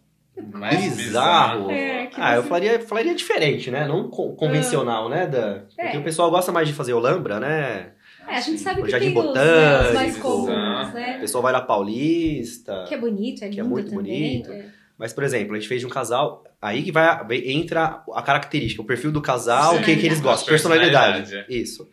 [0.52, 1.70] Mais Bizarro.
[1.70, 3.88] É, que ah, eu falaria, falaria diferente, né?
[3.88, 5.28] Não con- convencional, né?
[5.28, 5.60] Da...
[5.76, 6.00] Porque É.
[6.00, 7.92] o pessoal gosta mais de fazer Olambra, né?
[8.28, 9.42] É, a gente sabe O que Jardim tem os, né,
[9.90, 10.22] os mais Botânico.
[10.22, 11.18] comuns, O né?
[11.20, 12.86] pessoal vai na Paulista.
[12.88, 14.42] Que é bonito, é Que é lindo muito também.
[14.42, 14.52] bonito.
[14.52, 14.66] é.
[14.98, 18.82] Mas, por exemplo, a gente fez de um casal, aí que vai, entra a característica,
[18.82, 21.18] o perfil do casal, o que, que eles gostam, Personalidade.
[21.22, 21.54] personalidade.
[21.62, 21.90] Isso.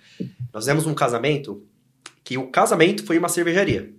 [0.53, 1.65] Nós fizemos um casamento
[2.23, 3.91] que o casamento foi uma cervejaria.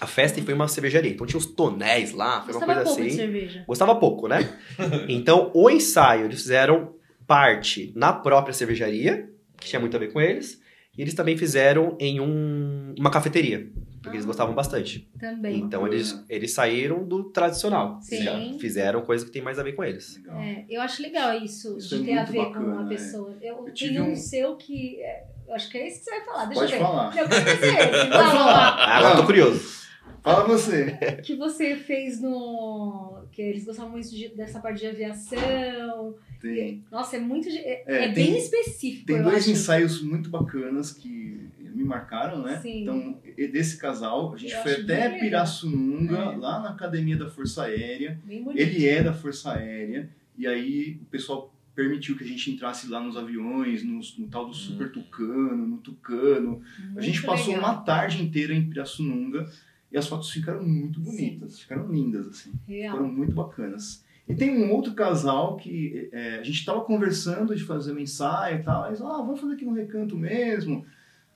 [0.00, 1.10] A festa foi uma cervejaria.
[1.10, 3.16] Então tinha os tonéis lá, foi uma Gostava coisa pouco de assim.
[3.16, 3.64] cerveja.
[3.66, 4.48] Gostava pouco, né?
[5.08, 6.94] Então, o ensaio, eles fizeram
[7.26, 9.28] parte na própria cervejaria,
[9.58, 10.60] que tinha muito a ver com eles,
[10.98, 13.70] e eles também fizeram em um- uma cafeteria,
[14.02, 14.26] porque eles Ah.
[14.26, 15.08] gostavam bastante.
[15.18, 15.60] Também.
[15.60, 17.98] Então, eles, eles saíram do tradicional.
[18.02, 18.22] Sim.
[18.22, 20.20] Já fizeram coisa que tem mais a ver com eles.
[20.40, 22.88] É, eu acho legal isso, Isso de é ter a ver com bacana, uma é.
[22.88, 23.36] pessoa.
[23.40, 25.00] Eu, Eu tenho um um- seu que.
[25.00, 26.44] é, eu acho que é esse que você vai falar.
[26.46, 26.84] Deixa Pode eu ver.
[26.84, 27.06] falar.
[27.06, 28.12] Eu quero dizer esse.
[28.12, 29.78] Ah, agora eu tô curioso.
[30.22, 30.96] Fala você.
[31.24, 33.17] que você fez no.
[33.38, 36.16] Que eles gostavam muito de- dessa parte de aviação.
[36.40, 37.48] Tem, Nossa, é muito.
[37.48, 39.06] É, É, é tem- bem específico.
[39.06, 39.50] tem dois acho.
[39.52, 42.58] ensaios muito bacanas que me marcaram, né?
[42.60, 42.82] Sim.
[42.82, 45.20] Então, e- desse casal, a gente Eu foi até bem.
[45.20, 46.36] Pirassununga, É.
[46.36, 48.20] lá na Academia da Força Aérea.
[48.24, 48.60] Bem bonito.
[48.60, 52.98] Ele é da Força Aérea, e aí o pessoal permitiu que a gente entrasse lá
[52.98, 56.60] nos aviões, nos- no, tal do Super Tucano, no Tucano.
[56.96, 57.70] a gente Muito passou legal.
[57.70, 59.48] uma tarde inteira em Pirassununga
[59.90, 62.52] e as fotos ficaram muito bonitas, ficaram lindas, assim.
[62.66, 62.96] Real.
[62.96, 64.04] Foram muito bacanas.
[64.28, 68.60] E tem um outro casal que é, a gente estava conversando de fazer um ensaio
[68.60, 70.84] e tal, eles ah, vamos fazer aqui no recanto mesmo.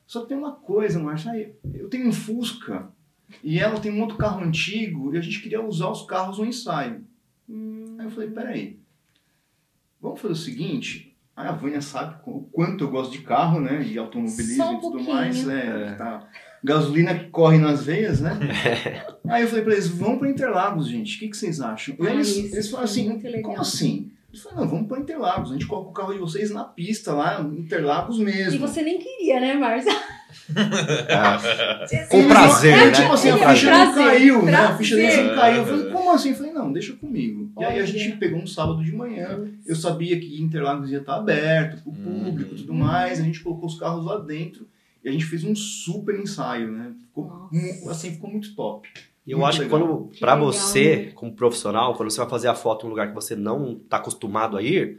[0.06, 2.90] Só que tem uma coisa, Marcia, aí, eu tenho um Fusca
[3.42, 6.44] e ela tem um outro carro antigo e a gente queria usar os carros no
[6.44, 7.02] ensaio.
[7.48, 8.78] Hum, Aí eu falei, peraí,
[10.00, 13.82] vamos fazer o seguinte, aí a Vânia sabe o quanto eu gosto de carro, né,
[13.82, 15.14] e automobilismo Só um e tudo pouquinho.
[15.14, 16.28] mais, né, tá,
[16.64, 18.38] gasolina que corre nas veias, né.
[19.28, 21.94] aí eu falei pra eles, vamos pra Interlagos, gente, o que, que vocês acham?
[22.00, 23.42] Ah, eles, isso, eles falaram assim, muito legal.
[23.42, 24.10] como assim?
[24.32, 27.12] Eu falei, não, vamos pra Interlagos, a gente coloca o carro de vocês na pista
[27.12, 28.54] lá, Interlagos mesmo.
[28.54, 29.92] E você nem queria, né, Márcia?
[31.08, 31.38] Ah,
[32.10, 32.90] Com prazer, é, né?
[32.90, 33.86] Tipo assim, a Com ficha prazer.
[33.86, 34.54] não caiu, né?
[34.54, 34.76] A Prazer.
[34.78, 35.56] ficha deles não caiu.
[35.58, 36.30] Eu falei, como assim?
[36.30, 37.50] Eu falei, não, deixa comigo.
[37.58, 39.40] E aí a gente pegou um sábado de manhã.
[39.66, 43.20] Eu sabia que Interlagos ia estar aberto pro público e tudo mais.
[43.20, 44.66] A gente colocou os carros lá dentro
[45.04, 46.92] e a gente fez um super ensaio, né?
[47.00, 47.90] Ficou, Nossa.
[47.90, 48.88] assim, ficou muito top.
[49.26, 49.80] E eu Muito acho que legal.
[49.80, 51.12] quando, Que pra legal, você, né?
[51.14, 53.98] como profissional, quando você vai fazer a foto em um lugar que você não tá
[53.98, 54.98] acostumado a ir,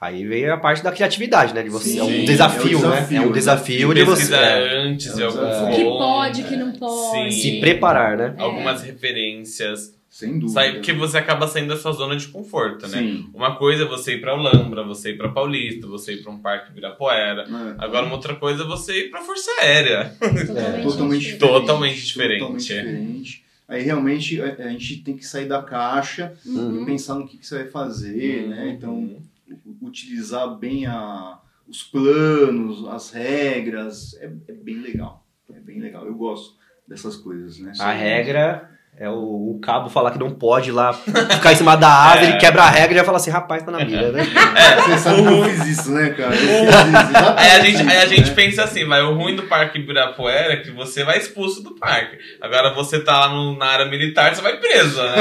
[0.00, 1.62] aí vem a parte da criatividade, né?
[1.62, 2.96] De você, é um Sim, desafio, é um né?
[2.96, 3.32] desafio, É um né?
[3.34, 5.76] desafio de você é, antes É de um algum desafio.
[5.76, 7.32] Que pode, que não pode.
[7.34, 7.40] Sim.
[7.40, 8.34] se preparar, né?
[8.36, 8.42] É.
[8.42, 9.94] algumas referências.
[10.12, 10.60] Sem dúvida.
[10.60, 10.72] Sabe?
[10.74, 12.98] Porque você acaba saindo da sua zona de conforto, né?
[12.98, 13.30] Sim.
[13.32, 16.38] Uma coisa é você ir pra Olambra, você ir pra Paulista, você ir pra um
[16.38, 17.42] parque Ibirapuera.
[17.48, 17.74] É.
[17.82, 20.14] Agora, uma outra coisa é você ir pra Força Aérea.
[20.20, 21.38] Totalmente, É, totalmente diferente.
[21.38, 22.38] Totalmente diferente.
[22.40, 23.44] Totalmente diferente.
[23.66, 26.82] Aí realmente a, a gente tem que sair da caixa Uhum.
[26.82, 28.64] e pensar no que, que você vai fazer, né?
[28.64, 28.70] Uhum.
[28.70, 28.94] Então,
[29.48, 35.24] u- utilizar bem a, os planos, as regras, é, é bem legal.
[35.50, 36.04] É bem legal.
[36.06, 36.54] Eu gosto
[36.86, 37.72] dessas coisas, né?
[37.78, 38.68] A regra
[38.98, 42.20] é o, o cabo falar que não pode ir lá ficar em cima da asa,
[42.22, 42.24] É.
[42.24, 44.22] ele quebra a regra e já fala assim, rapaz, tá na mira, né?
[44.84, 46.34] Você sabe que eu fiz isso, né, cara?
[46.34, 48.34] Eu fiz isso, Aí a gente, aí a gente né?
[48.36, 52.18] pensa assim, vai, o ruim do Parque Ibirapuera é que você vai expulso do parque.
[52.40, 55.14] Agora você tá lá no- na área militar, você vai preso, né?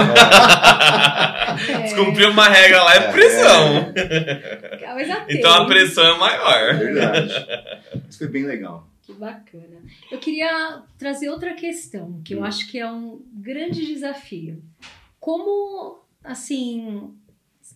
[1.70, 1.78] É.
[1.84, 3.94] Descumprir uma regra lá é prisão.
[4.96, 5.40] Mas atende.
[5.40, 6.54] Então a pressão é maior.
[6.70, 7.46] É verdade.
[8.10, 8.86] Isso foi bem legal.
[9.14, 9.82] Que bacana.
[10.12, 12.46] Eu queria trazer outra questão, que eu Hum.
[12.46, 14.62] acho que é um grande desafio.
[15.20, 17.14] Como, assim,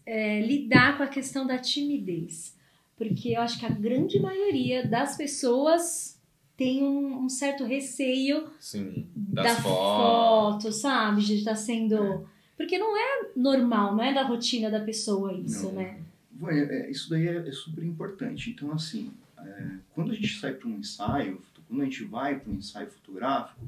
[0.06, 2.56] é, lidar com a questão da timidez?
[2.98, 6.20] Porque eu acho que a grande maioria das pessoas
[6.58, 10.64] tem um, um certo receio Sim, da das fotos.
[10.64, 11.22] foto, sabe?
[11.22, 12.26] De estar sendo.
[12.56, 15.74] Porque não é normal, não é da rotina da pessoa isso, Não.
[15.74, 16.00] né?
[16.32, 18.50] Bom, é- é- isso daí é, é super importante.
[18.52, 22.52] Então, assim, é, quando a gente sai para um ensaio, quando a gente vai para
[22.52, 23.68] um ensaio fotográfico,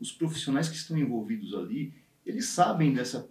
[0.00, 1.92] os profissionais que estão envolvidos ali,
[2.24, 3.28] eles sabem dessa,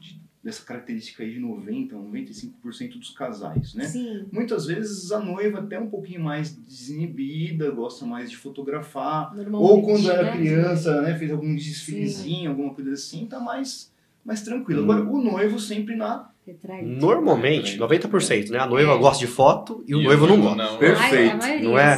[0.00, 3.84] de- dessa característica aí de 90%, 95% dos casais, né?
[3.86, 4.26] Sim.
[4.30, 10.08] Muitas vezes a noiva até um pouquinho mais desinibida, gosta mais de fotografar, ou quando
[10.08, 10.36] era né?
[10.36, 13.92] criança, né, fez algum desfilezinho, alguma coisa assim, tá mais,
[14.24, 14.82] mais tranquilo.
[14.84, 16.30] Agora, o noivo sempre na.
[16.82, 18.58] Normalmente, 90%, né?
[18.58, 18.98] A noiva É.
[18.98, 20.56] gosta de foto e o E noivo não gosta.
[20.56, 20.76] Não.
[20.78, 21.30] Perfeito.
[21.30, 21.92] A, a maioria, Não é?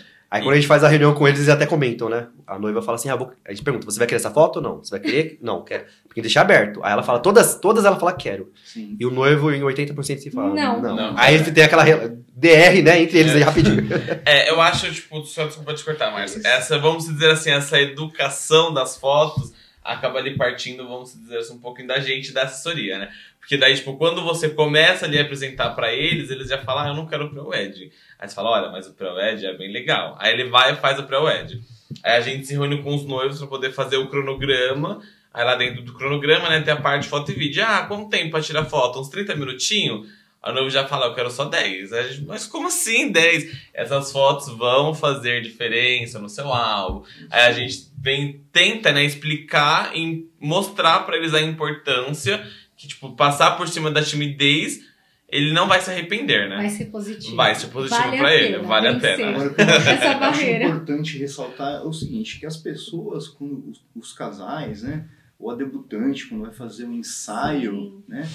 [0.00, 2.26] É, Aí quando a gente faz a reunião com eles, eles até comentam, né?
[2.44, 3.30] A noiva fala assim, ah, vou...
[3.46, 4.78] a gente pergunta, você vai querer essa foto ou não?
[4.82, 5.38] Você vai querer?
[5.40, 5.84] Não, quero.
[6.08, 6.80] Porque deixa aberto.
[6.82, 8.50] Aí ela fala, todas, todas ela fala, quero.
[8.64, 8.96] sim.
[8.98, 10.82] E o noivo, em 80% se fala, Não.
[10.82, 10.96] não.
[10.96, 11.14] Não.
[11.16, 13.84] Aí ele tem aquela DR, né, entre eles aí rapidinho.
[14.26, 16.40] É, eu acho, tipo, só desculpa te cortar, Márcia.
[16.44, 19.52] Essa, vamos dizer assim, essa educação das fotos
[19.84, 23.08] acaba ali partindo, vamos dizer assim, um pouquinho da gente da assessoria, né?
[23.44, 26.88] Porque daí, tipo, quando você começa ali a apresentar pra eles, eles já falam, ah,
[26.88, 27.92] eu não quero o pré-wed.
[28.18, 30.16] Aí você fala, olha, mas o pré-wed é bem legal.
[30.18, 31.60] Aí ele vai e faz o pré-wed.
[32.02, 34.98] Aí a gente se reúne com os noivos pra poder fazer o cronograma.
[35.32, 37.62] Aí lá dentro do cronograma, né, tem a parte foto e vídeo.
[37.62, 38.98] Ah, quanto tempo pra tirar foto?
[38.98, 40.08] Uns 30 minutinhos?
[40.42, 41.92] A noivo já fala, eu quero só 10.
[41.92, 43.58] Aí a gente, mas como assim 10?
[43.74, 47.04] Essas fotos vão fazer diferença no seu álbum.
[47.30, 52.42] Aí a gente vem, tenta, né, explicar e mostrar pra eles a importância
[52.84, 54.80] que, tipo, passar por cima da timidez,
[55.28, 56.56] ele não vai se arrepender, né?
[56.56, 57.34] Vai ser positivo.
[57.34, 59.28] Vai ser positivo Vale a pra ele, pena, vale a pena.
[59.30, 60.64] Agora, Essa eu acho barreira.
[60.64, 65.06] importante ressaltar é o seguinte, que as pessoas, quando os, os casais, né,
[65.38, 68.04] ou a debutante, quando vai fazer um ensaio, Sim.
[68.06, 68.28] né,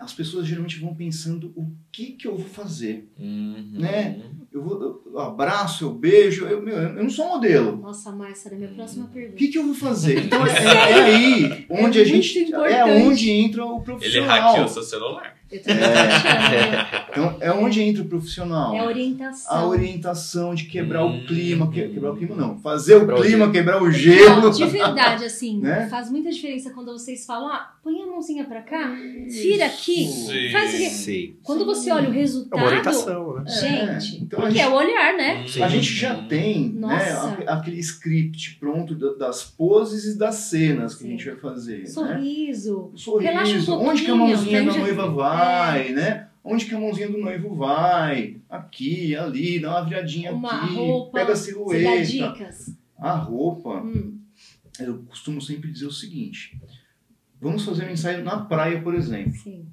[0.00, 3.10] as pessoas geralmente vão pensando o que que eu vou fazer.
[3.18, 3.70] Uhum.
[3.74, 4.20] Né?
[4.52, 7.76] Eu, vou, eu abraço, eu beijo, eu, meu, eu não sou modelo.
[7.76, 9.36] Nossa, Márcia, era a minha próxima O pergunta.
[9.36, 10.18] que, que eu vou fazer?
[10.26, 12.40] Então é, é aí onde É a gente.
[12.40, 13.02] muito É importante.
[13.06, 14.28] onde entra o Ele profissional.
[14.28, 15.36] hackeou seu celular.
[15.50, 15.80] Eu tô né?
[17.10, 18.74] Então é onde entra o profissional.
[18.74, 19.56] É a orientação.
[19.56, 21.18] a orientação de quebrar Hum.
[21.18, 23.52] o clima, que- quebrar o clima não, fazer o Quebrar o clima, gelo.
[23.52, 24.50] quebrar o Não, gelo.
[24.50, 25.88] de verdade, assim, Né?
[25.90, 28.94] faz muita diferença quando vocês falam, ah, põe a mãozinha pra cá,
[29.26, 30.50] vira aqui, Sim.
[30.52, 30.88] faz o quê?
[30.90, 31.36] Sei.
[31.42, 33.44] Quando você olha o É resultado, uma orientação, né?
[33.50, 35.44] gente, É, então porque gente- é o olhar, né?
[35.48, 35.62] Sim.
[35.62, 37.38] A gente já tem né, Nossa.
[37.48, 41.08] aquele script pronto da- das poses e das cenas que Sim.
[41.08, 41.78] a gente vai fazer.
[41.80, 41.86] Né?
[41.86, 42.92] Sorriso.
[43.08, 45.39] O Relaxa um sorriso, onde que a mãozinha da noiva vai,
[45.92, 46.28] né?
[46.42, 48.36] Onde que a mãozinha do noivo vai?
[48.48, 52.06] Aqui, ali, dá uma viradinha Uma aqui, roupa, pega a Você dá silhueta.
[52.06, 52.74] dicas.
[52.98, 54.18] A roupa, Hum,
[54.78, 56.58] eu costumo sempre dizer o seguinte:
[57.40, 59.32] vamos fazer um ensaio na praia, por exemplo.
[59.34, 59.66] sim.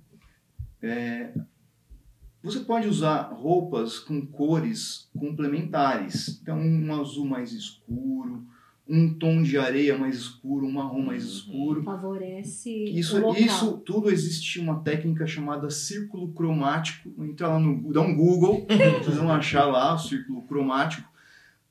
[2.44, 6.40] Você pode usar roupas com cores complementares.
[6.42, 8.46] Então, um azul mais escuro,
[8.90, 11.30] um tom de areia mais escuro, um marrom mais Uhum.
[11.30, 11.84] escuro.
[11.84, 13.42] Favorece Isso, o local.
[13.42, 17.12] isso tudo existe uma técnica chamada círculo cromático.
[17.24, 18.66] Entra lá no dá um Google,
[19.04, 21.08] vocês vão achar lá o círculo cromático.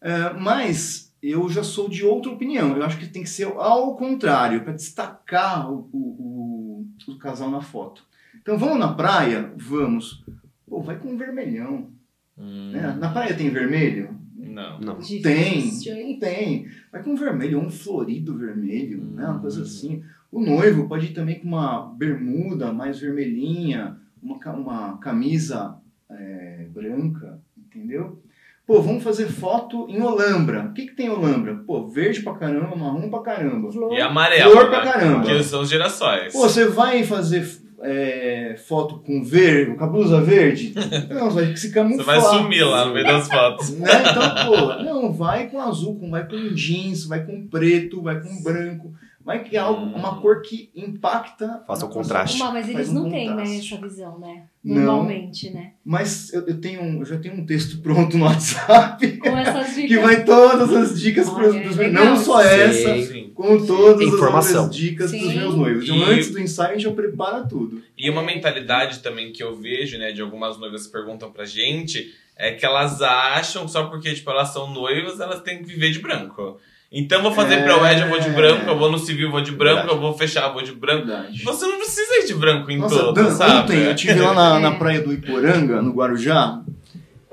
[0.00, 2.76] É, mas eu já sou de outra opinião.
[2.76, 7.50] Eu acho que tem que ser ao contrário, para destacar o, o, o, o casal
[7.50, 8.04] na foto.
[8.42, 9.52] Então vamos na praia?
[9.56, 10.22] Vamos.
[10.68, 11.90] Pô, vai com vermelhão.
[12.38, 12.70] Hum.
[12.72, 12.94] né?
[13.00, 14.14] Na praia tem vermelho?
[14.48, 14.80] Não.
[14.80, 14.96] Não.
[14.96, 16.18] Tem, Difícil, hein?
[16.18, 16.66] tem.
[16.92, 19.26] Vai com vermelho, um florido vermelho, né?
[19.26, 19.62] Uma coisa Hum.
[19.64, 20.02] assim.
[20.32, 25.76] O noivo pode ir também com uma bermuda mais vermelhinha, uma, uma camisa
[26.10, 28.20] é, branca, entendeu?
[28.66, 30.64] Pô, vamos fazer foto em Olambra.
[30.66, 31.54] O que, que tem em Olambra?
[31.64, 33.70] Pô, verde pra caramba, marrom pra caramba.
[33.70, 33.92] Flor.
[33.92, 34.50] E amarelo.
[34.50, 34.92] Flor pra né?
[34.92, 35.24] caramba.
[35.24, 36.32] Que são os girassóis.
[36.32, 37.46] Pô, você vai fazer
[37.82, 40.72] é, foto com verde, com a blusa verde?
[41.08, 42.06] Não, você vai se Você camuflar.
[42.06, 43.70] vai sumir lá no meio das fotos.
[43.78, 43.88] Né?
[44.10, 48.92] Então, pô, não, vai com azul, vai com jeans, vai com preto, vai com branco.
[49.26, 49.94] Vai que é algo, Hum.
[49.96, 51.64] uma cor que impacta.
[51.66, 52.40] Faça o contraste.
[52.40, 54.44] Uma, mas eles um não têm, né, essa visão, né?
[54.62, 54.76] Não.
[54.84, 55.72] Normalmente, né?
[55.84, 59.74] Mas eu, eu tenho, um- eu já tenho um texto pronto no WhatsApp Com essas
[59.74, 59.88] dicas.
[59.88, 62.04] que vai todas as dicas para os legal.
[62.04, 62.48] não só Sim.
[62.48, 63.30] essa, Sim.
[63.34, 64.50] como todas Informação.
[64.50, 65.36] as outras dicas dos Sim.
[65.38, 65.84] meus noivos.
[65.84, 67.82] Então, E- antes do ensaio, a gente já prepara tudo.
[67.98, 72.14] E uma mentalidade também que eu vejo, né, de algumas noivas que perguntam pra gente,
[72.36, 75.98] é que elas acham só porque, tipo, elas são noivas, elas têm que viver de
[75.98, 76.60] branco.
[76.92, 77.62] Então, vou fazer É.
[77.64, 79.94] pré-wed, eu vou de branco, eu vou no civil, eu vou de branco, Verdade.
[79.96, 81.06] eu vou fechar, eu vou de branco.
[81.06, 81.42] Verdade.
[81.42, 83.52] Você não precisa ir de branco em Nossa, todo, Dan, sabe?
[83.64, 84.78] ontem eu estive lá na, na É.
[84.78, 86.62] praia do Iporanga, no Guarujá,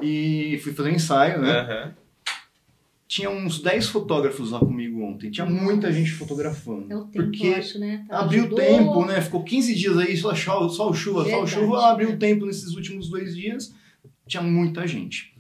[0.02, 1.52] e fui fazer um ensaio, né?
[1.60, 1.92] Aham.
[3.08, 5.30] Tinha uns 10 fotógrafos lá comigo ontem.
[5.30, 6.92] Tinha muita gente fotografando.
[6.92, 8.04] É o tempo, porque acho, né?
[8.10, 8.58] Tá abriu ajudou.
[8.58, 9.22] tempo, né?
[9.22, 11.52] Ficou 15 dias aí, só, sol, sol chuva, sol Verdade.
[11.52, 11.92] chuva.
[11.92, 13.72] Abriu tempo nesses últimos dois dias.
[14.28, 15.32] Tinha muita gente.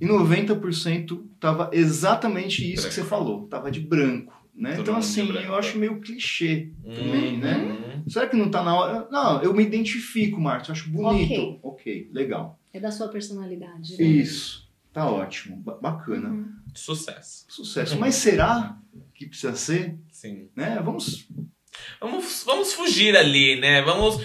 [0.00, 3.46] E 90% tava exatamente isso que você falou.
[3.48, 4.34] Tava de branco.
[4.54, 4.70] Né?
[4.72, 5.46] Todo Então, assim, branco.
[5.48, 7.38] eu acho meio clichê também, Uhum.
[7.40, 8.02] né?
[8.08, 9.06] Será que não tá na hora?
[9.10, 10.68] Não, eu me identifico, Marcos.
[10.68, 11.32] Eu acho bonito.
[11.34, 11.60] Ok.
[11.62, 12.58] ok, legal.
[12.72, 14.04] É da sua personalidade, né?
[14.04, 14.66] Isso.
[14.94, 15.56] Tá ótimo.
[15.58, 16.30] Ba- bacana.
[16.30, 16.48] Uhum.
[16.74, 17.44] Sucesso.
[17.48, 17.98] Sucesso.
[17.98, 18.78] Mas será
[19.14, 19.98] que precisa ser?
[20.10, 20.48] Sim.
[20.56, 20.80] Né?
[20.82, 21.28] Vamos.
[22.00, 23.80] Vamos, vamos fugir ali, né?
[23.82, 24.20] Vamos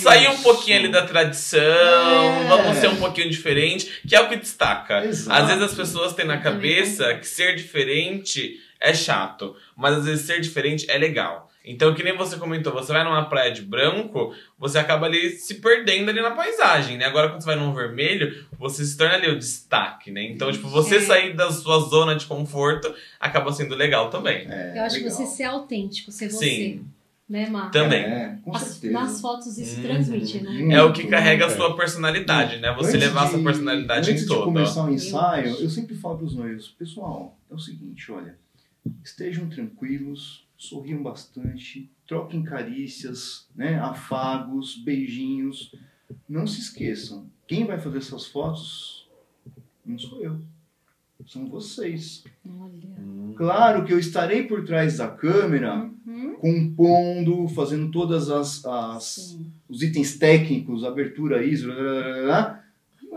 [0.00, 0.42] sair um Isso.
[0.42, 2.46] pouquinho ali da tradição, É.
[2.48, 5.04] vamos ser um pouquinho diferente, que é o que destaca.
[5.04, 5.42] Exato.
[5.42, 10.26] Às vezes as pessoas têm na cabeça que ser diferente é chato, mas às vezes
[10.26, 11.49] ser diferente é legal.
[11.64, 15.56] Então, que nem você comentou, você vai numa praia de branco, você acaba ali se
[15.56, 17.04] perdendo ali na paisagem, né?
[17.04, 20.22] Agora, quando você vai num vermelho, você se torna ali o destaque, né?
[20.24, 21.00] Então, tipo, você É.
[21.00, 24.46] sair da sua zona de conforto acaba sendo legal também.
[24.50, 25.16] É, Eu acho que legal.
[25.18, 26.46] você ser autêntico, ser você.
[26.46, 26.86] Sim,
[27.28, 27.70] Né, Mar?
[27.70, 28.02] também.
[28.02, 28.92] É, com As- certeza.
[28.92, 29.82] nas fotos isso Uhum.
[29.82, 30.50] transmite, né?
[30.50, 30.72] Muito.
[30.74, 31.54] É o que carrega a É.
[31.54, 32.72] sua personalidade, né?
[32.74, 34.44] Você Antes levar de- personalidade antes em de todo.
[34.46, 38.34] começar o ensaio, eu sempre falo para os noivos, pessoal, é o seguinte, olha,
[39.04, 43.78] estejam tranquilos, sorriam bastante, troquem carícias, né?
[43.80, 45.74] afagos, beijinhos.
[46.28, 49.08] Não se esqueçam, quem vai fazer essas fotos
[49.86, 50.38] não sou eu,
[51.26, 52.24] são vocês.
[52.46, 53.34] Olha.
[53.36, 56.34] Claro que eu estarei por trás da câmera, Uhum.
[56.34, 62.59] compondo, fazendo todas as, as os itens técnicos, abertura, ISO, blá, blá, blá, blá.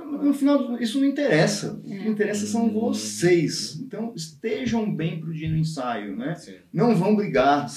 [0.05, 1.73] No final isso não interessa.
[1.73, 2.07] O que É.
[2.07, 2.73] interessa são Hum.
[2.73, 3.79] vocês.
[3.85, 6.35] Então estejam bem pro dia do ensaio, né?
[6.35, 6.55] Sim.
[6.73, 7.67] Não vão brigar.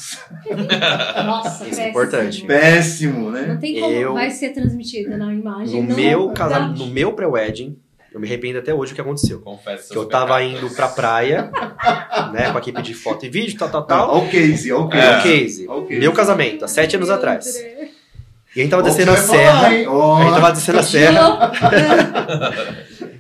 [1.25, 1.89] Nossa, Isso é péssimo.
[1.89, 2.45] importante.
[2.45, 3.59] Péssimo, Não né?
[3.61, 5.83] tem como Eu- vai ser transmitida na imagem.
[5.83, 6.35] No não meu dá.
[6.35, 7.77] casamento, no meu pré-wedding,
[8.13, 9.41] eu me arrependo até hoje do que aconteceu.
[9.41, 9.91] Confesso.
[9.93, 10.63] Que eu tava pecados.
[10.65, 11.51] indo pra praia,
[12.33, 14.11] né, com a equipe de foto e vídeo, tal, tal, tal.
[14.15, 15.23] ó o case, ó o É.
[15.23, 15.67] case.
[15.69, 16.01] o case.
[16.01, 17.47] Meu casamento, há sete anos Meu atrás.
[18.57, 19.71] E a gente tava descendo a serra.
[19.71, 19.89] falar?
[19.89, 20.17] Ó.
[20.17, 21.53] A gente tava descendo a serra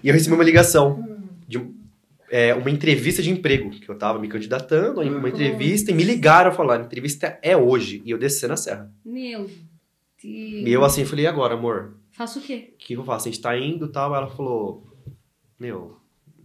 [0.02, 1.04] e eu recebi uma ligação
[1.46, 1.60] de
[2.30, 5.26] é, uma entrevista de emprego, que eu tava me candidatando uma Uhum.
[5.28, 8.90] entrevista, e me ligaram falando, a entrevista é hoje, e eu descendo a serra.
[9.04, 9.52] Meu Deus.
[10.22, 11.94] E eu assim, falei, e agora, amor?
[12.10, 12.70] Faço o quê?
[12.74, 13.28] O que eu faço?
[13.28, 14.14] A gente tá indo e tal.
[14.14, 14.86] Ela falou:
[15.60, 15.98] Meu,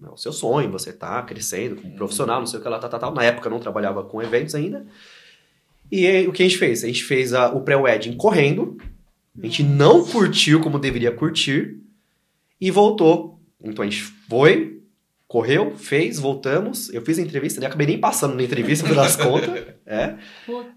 [0.03, 2.89] é o seu sonho, você tá crescendo como profissional, não sei o que lá, tal,
[2.89, 3.13] tal, tal.
[3.13, 4.85] Na época eu não trabalhava com eventos ainda.
[5.91, 6.83] E aí, o que a gente fez?
[6.83, 8.77] A gente fez a- o pré-wedding correndo.
[9.41, 11.77] A gente não curtiu como deveria curtir.
[12.59, 13.39] E voltou.
[13.63, 14.79] Então a gente foi,
[15.27, 16.93] correu, fez, voltamos.
[16.93, 17.67] Eu fiz a entrevista, né?
[17.67, 19.63] acabei nem passando na entrevista, no das contas.
[19.91, 20.15] É.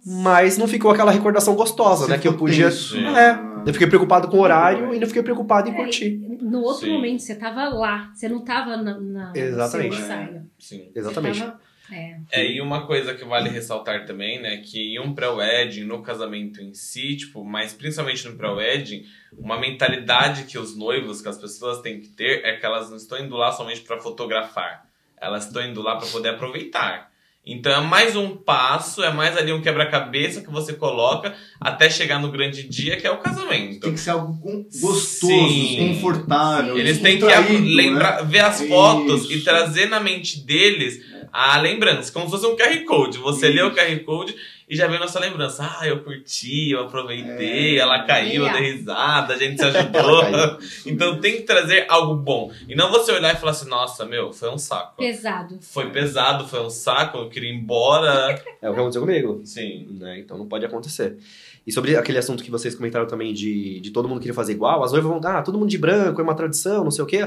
[0.04, 2.18] Mas não ficou aquela recordação gostosa, Você né?
[2.18, 2.64] Que eu podia.
[2.64, 2.96] tenso.
[2.98, 3.38] É.
[3.64, 4.96] Eu fiquei preocupado com o horário É.
[4.96, 6.16] e não fiquei preocupado em É, curtir.
[6.42, 6.92] No outro Sim.
[6.94, 8.10] momento, você tava lá.
[8.12, 9.94] Você não tava na, na no Exatamente.
[9.94, 10.42] seu ensaio.
[10.58, 10.90] Sim.
[10.96, 11.38] Exatamente.
[11.38, 12.16] Você tava- é.
[12.30, 16.60] É, e uma coisa que vale ressaltar também, né, que em um pré-wedding, no casamento
[16.62, 19.04] em si, tipo, mas principalmente no pré-wedding,
[19.36, 22.96] uma mentalidade que os noivos, que as pessoas têm que ter, é que elas não
[22.96, 24.88] estão indo lá somente para fotografar.
[25.16, 27.10] Elas estão indo lá para poder aproveitar.
[27.46, 32.18] Então é mais um passo, é mais ali um quebra-cabeça que você coloca até chegar
[32.18, 33.80] no grande dia, que é o casamento.
[33.80, 34.32] Tem que ser algo
[34.80, 35.76] gostoso, Sim.
[35.94, 36.78] confortável.
[36.78, 38.28] Eles têm que lembrar, né?
[38.28, 39.44] ver as fotos e Isso.
[39.44, 43.18] trazer na mente deles a lembrança, como se fosse um QR Code.
[43.18, 44.34] Você lê o QR Code
[44.68, 45.62] e já vem na sua lembrança.
[45.78, 47.80] Ah, eu curti, eu aproveitei, É.
[47.80, 50.20] ela caiu, eu dei risada, a gente se ajudou.
[50.22, 50.58] caiu.
[50.86, 52.50] então tem que trazer algo bom.
[52.68, 54.96] E não você olhar e falar assim, nossa, meu, foi um saco.
[54.96, 55.58] Pesado.
[55.60, 58.42] Foi pesado, foi um saco, eu queria ir embora.
[58.62, 59.42] É o que aconteceu comigo.
[59.44, 59.86] Sim.
[60.00, 60.20] Né?
[60.20, 61.18] Então não pode acontecer.
[61.66, 64.82] E sobre aquele assunto que vocês comentaram também de, de todo mundo querer fazer igual,
[64.82, 67.18] as noivas vão, ah, todo mundo de branco, é uma tradição, não sei o quê.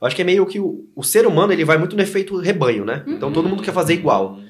[0.00, 2.36] Eu acho que é meio que o, o ser humano ele vai muito no efeito
[2.38, 3.04] rebanho, né?
[3.06, 4.40] Então todo mundo quer fazer igual.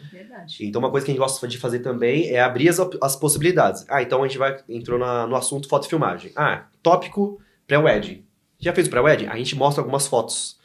[0.40, 0.66] Verdade.
[0.66, 3.84] Então uma coisa que a gente gosta de fazer também é abrir as, as possibilidades.
[3.88, 6.32] Ah, então a gente vai entrou na- no assunto foto e filmagem.
[6.36, 8.24] Ah, tópico pré-wedding.
[8.58, 9.26] Já fez o pré-wedding?
[9.26, 10.58] A gente mostra algumas fotos.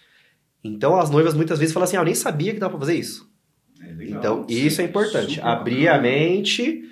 [0.64, 2.96] Então as noivas muitas vezes falam assim, ah, eu nem sabia que dava pra fazer
[2.96, 3.30] isso.
[3.82, 5.40] É legal, Então, sim, isso é importante.
[5.42, 6.02] Abrir a bacana.
[6.10, 6.84] mente,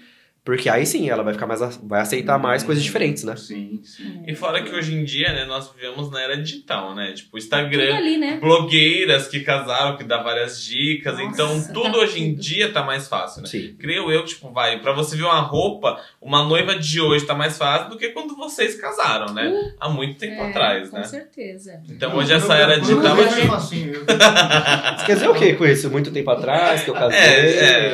[0.45, 1.61] porque aí sim ela vai ficar mais.
[1.83, 3.35] vai aceitar mais coisas diferentes, né?
[3.37, 4.23] Sim, sim.
[4.27, 7.13] E fora que hoje em dia, né, nós vivemos na era digital, né?
[7.13, 8.37] Tipo, Instagram, ali, né?
[8.41, 11.17] blogueiras que casaram, que dá várias dicas.
[11.17, 13.47] Nossa, então, tá tudo hoje em dia tá mais fácil, né?
[13.47, 13.75] Sim.
[13.79, 17.57] Creio eu, tipo, vai, pra você ver uma roupa, uma noiva de hoje tá mais
[17.57, 19.51] fácil do que quando vocês casaram, né?
[19.79, 21.03] Há muito tempo É, atrás, com né?
[21.03, 21.79] certeza.
[21.89, 24.03] Então, hoje essa era eu digital, é facinho, eu-
[24.97, 25.89] Você quer dizer o que com isso?
[25.89, 27.17] Muito tempo atrás, que eu casei?
[27.19, 27.39] É,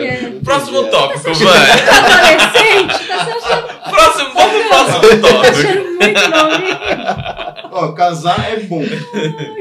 [0.05, 0.19] é.
[0.23, 0.89] Entendi, Próximo é.
[0.89, 2.38] tópico, vai!
[2.39, 5.89] Adolescente, tá se achando, Próximo, vamos pro próximo tá tópico.
[7.71, 8.82] Ó, casar é bom,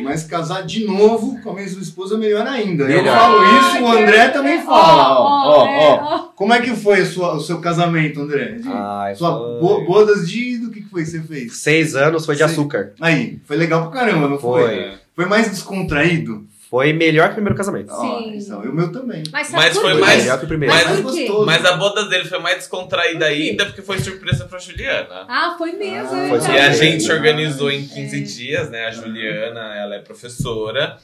[0.02, 2.84] mas casar de novo com a mesma esposa é melhor ainda.
[2.84, 3.16] Eu Melhor.
[3.18, 5.18] falo isso, o Ai, André que- também fala.
[5.20, 6.18] Ó, ó, é, ó.
[6.34, 8.52] Como é que foi a sua- o seu casamento, André?
[8.60, 10.58] De- Ai, Sua foi- bo- bodas de.
[10.58, 11.56] Do que que foi que você fez?
[11.58, 12.92] Seis anos foi de Seis- açúcar.
[13.00, 14.62] Aí, foi legal pra caramba, não foi?
[14.62, 14.92] Foi.
[15.14, 16.46] Foi mais descontraído?
[16.70, 17.90] Foi melhor que o primeiro casamento.
[17.94, 18.36] Sim.
[18.36, 19.22] então, e o meu também.
[19.32, 20.00] Mas, sabe Mas por foi quê?
[20.00, 20.74] mais- melhor que o primeiro.
[20.74, 21.20] mas- por quê?
[21.26, 21.46] gostoso.
[21.46, 23.42] Mas a boda dele foi mais descontraída Por quê?
[23.42, 25.24] ainda porque foi surpresa pra Juliana.
[25.28, 26.14] Ah, foi mesmo.
[26.14, 28.20] Ah, é foi E a gente organizou em 15 É.
[28.20, 28.84] dias, né?
[28.86, 30.98] A Juliana, ela é professora.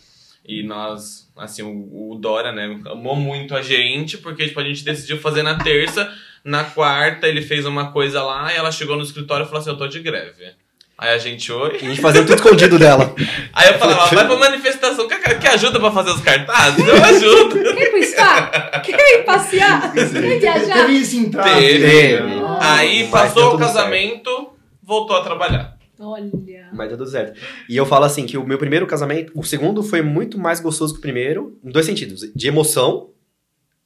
[0.46, 4.84] E nós, assim, o, o Dora, né, amou muito a gente, porque tipo, a gente
[4.84, 6.12] decidiu fazer na terça.
[6.44, 9.70] Na quarta, ele fez uma coisa lá e ela chegou no escritório e falou assim:
[9.70, 10.52] Eu tô de greve.
[10.96, 11.74] Aí a gente, oi.
[11.74, 13.14] A gente fazia tudo escondido dela.
[13.52, 16.86] Aí eu falava: Vai pra manifestação, quer, quer ajuda pra fazer os cartazes?
[16.86, 17.54] Eu ajudo.
[17.74, 18.80] Quer ir pro spa?
[18.80, 19.92] Quer ir passear?
[19.92, 20.06] Quer
[20.38, 20.86] viajar?
[20.86, 21.60] Teve esse entrave.
[21.60, 22.20] Teve.
[22.20, 22.58] né?
[22.60, 24.52] Aí Mas passou o casamento,
[24.82, 25.76] voltou a trabalhar.
[25.98, 26.30] Olha.
[26.72, 27.40] Mas deu tudo certo.
[27.68, 30.92] E eu falo assim que o meu primeiro casamento, o segundo foi muito mais gostoso
[30.92, 32.20] que o primeiro, em dois sentidos.
[32.34, 33.10] De emoção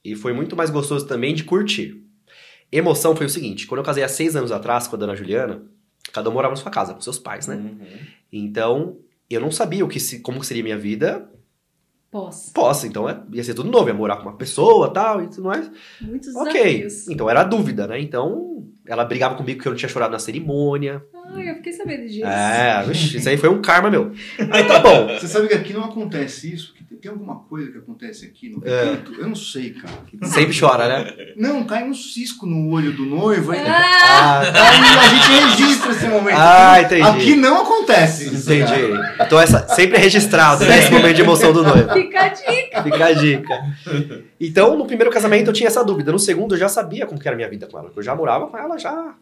[0.03, 2.01] e foi muito mais gostoso também de curtir.
[2.71, 5.63] Emoção foi o seguinte, quando eu casei há seis anos atrás com a dona Juliana,
[6.11, 7.55] cada um morava na sua casa, com seus pais, né?
[7.55, 7.79] Uhum.
[8.31, 8.97] Então,
[9.29, 11.29] eu não sabia o que se- como que seria minha vida
[12.11, 12.51] Pós.
[12.51, 15.43] Posso, então é- ia ser tudo novo, ia morar com uma pessoa tal, e tudo
[15.43, 15.69] mais.
[16.01, 16.53] Muitos Ok.
[16.53, 17.07] desafios.
[17.07, 17.99] Então era a dúvida, né?
[18.01, 21.05] Então ela brigava comigo que eu não tinha chorado na cerimônia.
[21.35, 22.25] Ai, eu fiquei sabendo disso.
[22.25, 24.11] É, vixi, isso aí foi um karma meu.
[24.51, 25.07] Aí tá bom.
[25.07, 26.73] Você sabe que aqui não acontece isso?
[26.73, 28.83] Que tem alguma coisa que acontece aqui no É.
[28.91, 29.13] recanto?
[29.13, 29.93] Eu não sei, cara.
[30.23, 31.13] Sempre chora, né?
[31.37, 33.51] Não, cai um cisco no olho do noivo.
[33.51, 36.35] Aí, Ah, aí a gente registra esse momento.
[36.37, 37.01] Ah, entendi.
[37.03, 38.51] Aqui não acontece isso.
[38.51, 38.91] Entendi.
[38.91, 39.15] cara.
[39.25, 40.79] Então essa sempre é registrado, né?
[40.79, 41.93] Esse momento de emoção do noivo.
[41.93, 42.83] fica a dica.
[42.83, 43.59] Fica a dica.
[44.39, 46.11] Então, no primeiro casamento eu tinha essa dúvida.
[46.11, 47.87] No segundo eu já sabia como que era a minha vida com ela.
[47.87, 49.13] porque Eu já morava com ela já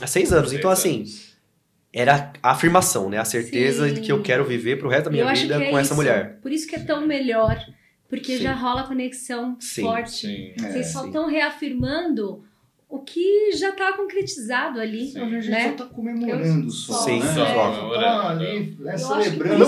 [0.00, 0.52] há seis anos.
[0.52, 1.04] Então, assim,
[1.94, 3.18] era a afirmação, né?
[3.18, 3.94] A certeza Sim.
[3.94, 5.94] de que eu quero viver pro resto da minha eu vida é com essa isso.
[5.94, 6.38] mulher.
[6.42, 7.56] Por isso que é tão melhor.
[8.08, 8.42] Porque Sim.
[8.42, 10.10] já rola conexão Sim, forte.
[10.10, 10.52] Sim.
[10.60, 10.72] É.
[10.72, 12.44] Vocês só estão reafirmando
[12.88, 15.20] o que já tá concretizado ali, Sim.
[15.20, 15.68] A gente né?
[15.70, 17.32] só tá comemorando só, Sim, né?
[17.32, 17.46] só.
[17.46, 19.64] Só tá ali, é, Eu acho celebrando,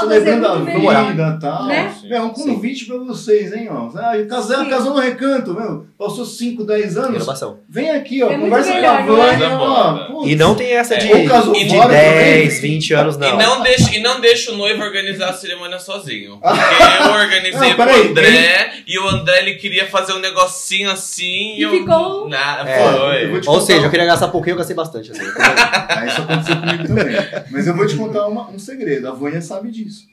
[0.00, 0.50] celebrando é
[0.88, 1.66] a vida e tal.
[1.66, 1.94] Né?
[2.10, 3.90] É um convite pra vocês, hein, ó.
[3.96, 4.70] Ah, casou, Sim.
[4.70, 5.86] casou no recanto, meu.
[6.00, 7.12] Passou 5, 10 anos.
[7.12, 7.58] Renovação.
[7.68, 8.30] Vem aqui, ó.
[8.30, 9.30] É conversa melhor, com a é?
[9.36, 9.92] Vânia, ó.
[9.92, 10.30] Coisa putz.
[10.30, 12.70] E não tem essa de, E de fora 10, também.
[12.70, 13.28] 20 anos, não.
[13.28, 16.38] E não, deixa, e não deixa o noivo organizar a cerimônia sozinho.
[16.40, 20.90] Porque eu organizei Não, pro peraí, André e o André ele queria fazer um negocinho
[20.90, 21.70] assim E eu.
[21.70, 23.24] ficou- Ah, É, foi.
[23.26, 25.10] eu vou te Ou contar seja, eu um- queria gastar pouquinho, eu gastei bastante.
[25.12, 25.20] Assim.
[25.36, 27.16] Ah, isso aconteceu comigo também.
[27.50, 29.06] Mas eu vou te contar uma- um segredo.
[29.06, 30.04] A Vânia sabe disso.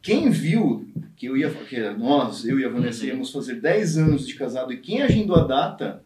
[0.00, 0.86] Quem viu
[1.18, 4.72] que eu ia, que nós, eu e a Vanessa íamos fazer 10 anos de casado
[4.72, 6.02] e quem agendou a data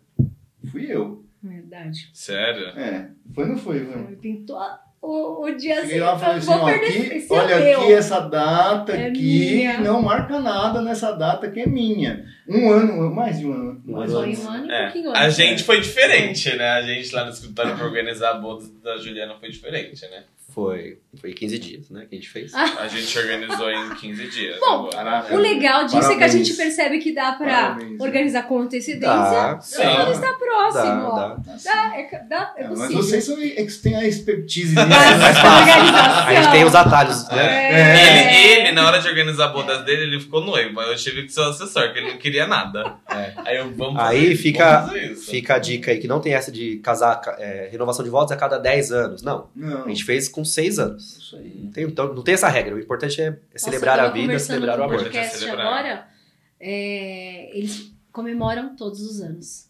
[0.70, 1.24] fui eu.
[1.42, 2.08] Verdade.
[2.14, 2.68] Sério?
[2.78, 4.16] É, foi ou não foi, Vânia?
[4.20, 5.88] Pintou a- o, o dia assim.
[5.88, 7.80] Cheguei lá e falei assim, vou ó, aqui, esse é olha meu.
[7.82, 9.80] aqui essa data É aqui, minha.
[9.80, 12.24] não marca nada nessa data que é minha.
[12.48, 13.82] Um ano, mais de um ano.
[13.84, 14.82] Um Mais ano um ano e É.
[14.84, 15.36] pouquinho A antes.
[15.36, 16.68] gente foi diferente, né?
[16.70, 20.22] A gente lá no escritório pra organizar a boda da Juliana foi diferente, né?
[20.54, 22.52] Foi, foi 15 dias, né, que a gente fez.
[22.54, 24.58] A gente organizou em 15 dias.
[24.60, 24.90] Bom.
[25.30, 26.32] O legal disso é que a Parabéns.
[26.32, 28.00] gente percebe que dá pra Parabéns.
[28.00, 29.08] organizar com antecedência.
[29.08, 29.58] Dá.
[29.58, 31.16] Quando está próximo, dá, ó.
[31.16, 31.36] dá.
[31.64, 32.76] Dá, é, dá, é É, possível.
[32.76, 34.80] mas vocês são têm a expertise nisso.
[34.80, 36.26] organização.
[36.26, 37.72] A gente tem os atalhos, né?
[37.72, 38.52] É.
[38.52, 40.78] Ele, ele, na hora de organizar a bodas dele, ele ficou noivo.
[40.80, 42.96] Aí eu tive que ser o assessor, porque ele não queria nada.
[43.10, 43.32] É.
[43.44, 45.30] Aí eu, vamos Aí fazer fica- vamos fazer isso.
[45.30, 48.36] Fica a dica aí que não tem essa de casar, é, renovação de votos a
[48.36, 49.22] cada 10 anos.
[49.22, 51.16] Não, Não, a gente fez com 6 anos.
[51.18, 51.60] isso aí.
[51.64, 52.74] Não tem, então, não tem essa regra.
[52.74, 54.94] O importante é, é celebrar a vida, celebrar o amor.
[54.94, 55.66] É podcast celebrar.
[55.66, 56.08] agora,
[56.60, 59.68] é, eles comemoram todos os anos.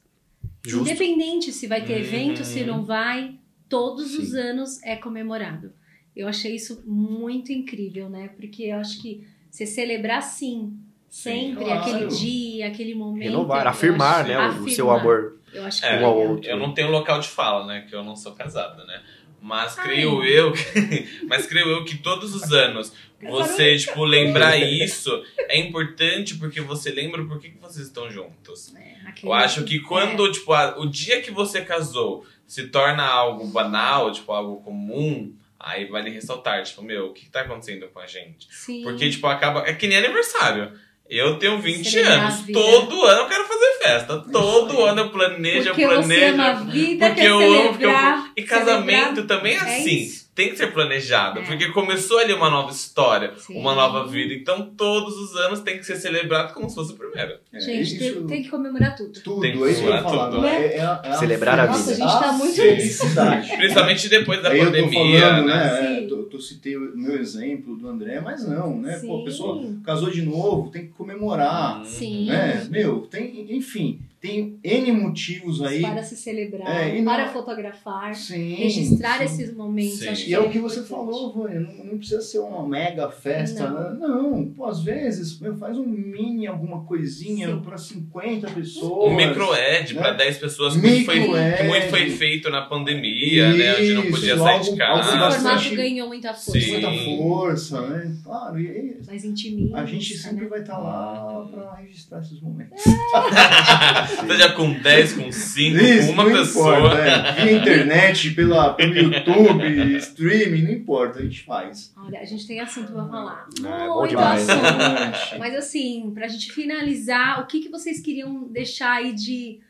[0.65, 0.89] Justo.
[0.89, 1.99] Independente se vai ter Uhum.
[2.01, 3.37] evento, se não vai,
[3.69, 4.39] todos os Sim.
[4.39, 5.73] anos é comemorado.
[6.15, 8.29] Eu achei isso muito incrível, né?
[8.37, 10.77] Porque eu acho que você celebrar sim,
[11.09, 11.81] sempre, claro.
[11.81, 13.25] aquele dia, aquele momento.
[13.25, 14.71] Renovar, eu afirmar, acho- né, o- o afirmar.
[14.71, 15.39] seu amor.
[15.53, 16.49] Eu acho que É, um ao outro.
[16.51, 17.87] Eu não tenho local de fala, né?
[17.89, 19.03] Que eu não sou casado, né?
[19.43, 19.85] Mas Ai.
[19.85, 20.53] creio eu,
[21.29, 25.11] mas creio eu que todos os anos você, tipo, lembrar isso
[25.49, 28.73] é importante porque você lembra por que, que vocês estão juntos.
[28.75, 33.47] É, Eu acho que quando, tipo, a- o dia que você casou se torna algo
[33.49, 37.99] banal, tipo, algo comum, aí vale ressaltar, tipo, meu, o que, que tá acontecendo com
[37.99, 38.47] a gente?
[38.49, 38.83] É, sim.
[38.85, 39.67] Porque, tipo, acaba.
[39.67, 40.73] É que nem aniversário.
[41.09, 42.47] Eu tenho 20 Celebrar a anos.
[42.53, 44.25] Todo ano eu quero fazer festa.
[44.33, 46.35] Todo ano eu planejo, porque eu você planejo.
[46.35, 47.91] ama a vida, Porque quer eu amo, porque eu.
[47.91, 49.27] celebrar, E casamento celebrar.
[49.27, 49.97] também é É assim.
[49.97, 50.23] isso.
[50.35, 51.41] Tem que ser planejado.
[51.41, 51.43] É.
[51.43, 53.55] Porque começou ali uma nova história, Sim.
[53.59, 54.33] uma nova vida.
[54.33, 57.35] Então todos os anos tem que ser celebrado como se fosse o primeiro.
[57.53, 59.13] É, Gente, tem, isso- tem que comemorar tudo.
[59.23, 60.31] Tudo, Tem que é isso que eu ia pular falar.
[60.31, 60.41] tudo.
[60.41, 62.05] não é- é a- é Celebrar a Nossa, vida.
[62.07, 63.57] a gente tá muito- felicidade.
[63.59, 65.81] Principalmente depois da pandemia, falando, né?
[65.83, 66.01] né?
[66.43, 66.55] Sim.
[66.55, 68.99] citei o meu exemplo do André, mas não, né?
[68.99, 69.25] Pô, a Sim.
[69.25, 71.85] pessoa casou de novo, tem que comemorar.
[71.87, 72.27] Sim.
[72.27, 72.67] Né?
[72.71, 75.83] Meu, tem, enfim, tem N motivos aí.
[75.83, 79.25] Para se celebrar, É, e não- para fotografar, Sim, registrar sim.
[79.25, 79.99] esses momentos.
[79.99, 80.09] Sim.
[80.11, 83.11] Acho E que é o que você falou, Vânia, não, não precisa ser uma mega
[83.11, 83.69] festa.
[83.69, 83.91] Não.
[83.93, 83.97] né?
[83.99, 89.11] Não, pô, às vezes meu, faz um mini, alguma coisinha para 50 pessoas.
[89.13, 90.01] Um micro-ed né?
[90.01, 93.75] para 10 pessoas, que muito, foi, que muito foi feito na pandemia, né?
[93.75, 95.09] Onde não podia Isso, sair algo- de casa.
[95.09, 96.61] Esse bastante- formato ganhou muita força.
[96.61, 96.71] Sim.
[96.71, 98.17] muita força, né?
[98.23, 99.77] Claro, e aí, Mais intimista.
[99.79, 100.49] a gente sempre né?
[100.49, 102.81] vai estar lá para registrar esses momentos.
[104.27, 106.79] Seja com 10, com 5, Isso, com uma não pessoa.
[106.79, 107.45] Importa, é.
[107.45, 111.93] Via internet, pela, pelo YouTube, streaming, não importa, a gente faz.
[111.97, 113.49] Olha, a gente tem assunto pra falar.
[113.65, 115.39] Ah, é bom Muito assunto.
[115.39, 119.61] Mas assim, pra gente finalizar, o que, que vocês queriam deixar aí de,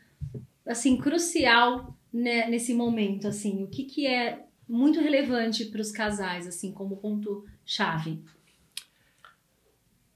[0.65, 3.63] assim, crucial né, nesse momento, assim?
[3.63, 8.21] O que, que é muito relevante para os casais, assim, como ponto-chave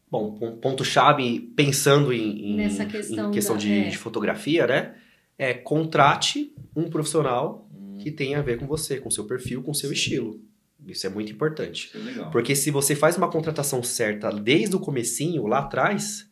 [0.09, 3.89] Bom, um ponto-chave, pensando em, em- Nessa questão em questão da- de, é.
[3.89, 4.95] de fotografia, né?
[5.37, 7.67] É contrate um profissional
[7.99, 10.39] que tenha a ver com você, com seu perfil, com seu estilo.
[10.87, 11.91] Isso é muito importante.
[11.95, 12.23] É.
[12.31, 16.29] Porque se você faz uma contratação certa desde o comecinho, lá atrás,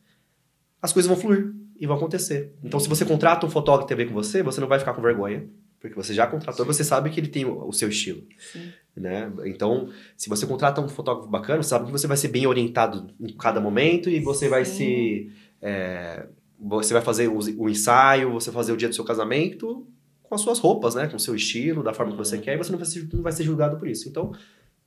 [0.80, 2.54] as coisas vão fluir e vão acontecer.
[2.64, 4.78] Então, se você contrata um fotógrafo que tem a ver com você, você não vai
[4.78, 5.46] ficar com vergonha.
[5.88, 6.72] Porque você já contratou, Sim.
[6.72, 8.22] você sabe que ele tem o seu estilo.
[8.52, 8.72] Sim.
[8.96, 9.30] Né?
[9.44, 13.08] Então, se você contrata um fotógrafo bacana, você sabe que você vai ser bem orientado
[13.20, 14.76] em cada momento e você vai Sim.
[14.76, 15.32] se.
[15.60, 16.26] é,
[16.58, 19.86] você vai fazer o, o ensaio, você vai fazer o dia do seu casamento
[20.22, 21.06] com as suas roupas, né?
[21.06, 23.22] Com o seu estilo, da forma que você quer, e você não vai, ser, não
[23.22, 24.08] vai ser julgado por isso.
[24.08, 24.32] Então,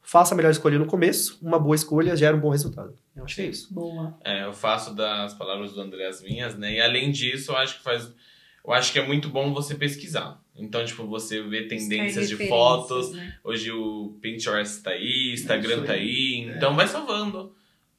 [0.01, 2.93] faça a melhor escolha no começo, uma boa escolha gera um bom resultado.
[3.15, 3.73] Eu acho que é isso.
[3.73, 4.17] Boa.
[4.23, 6.73] É, eu faço das palavras do André as minhas, né?
[6.73, 8.11] E além disso, eu acho que faz.
[8.65, 10.41] Eu acho que é muito bom você pesquisar.
[10.59, 13.11] Então, tipo, você vê tendências de fotos.
[13.11, 13.35] né?
[13.43, 16.47] Hoje o Pinterest tá aí, Instagram tá aí.
[16.49, 16.57] É.
[16.57, 17.55] Então vai salvando.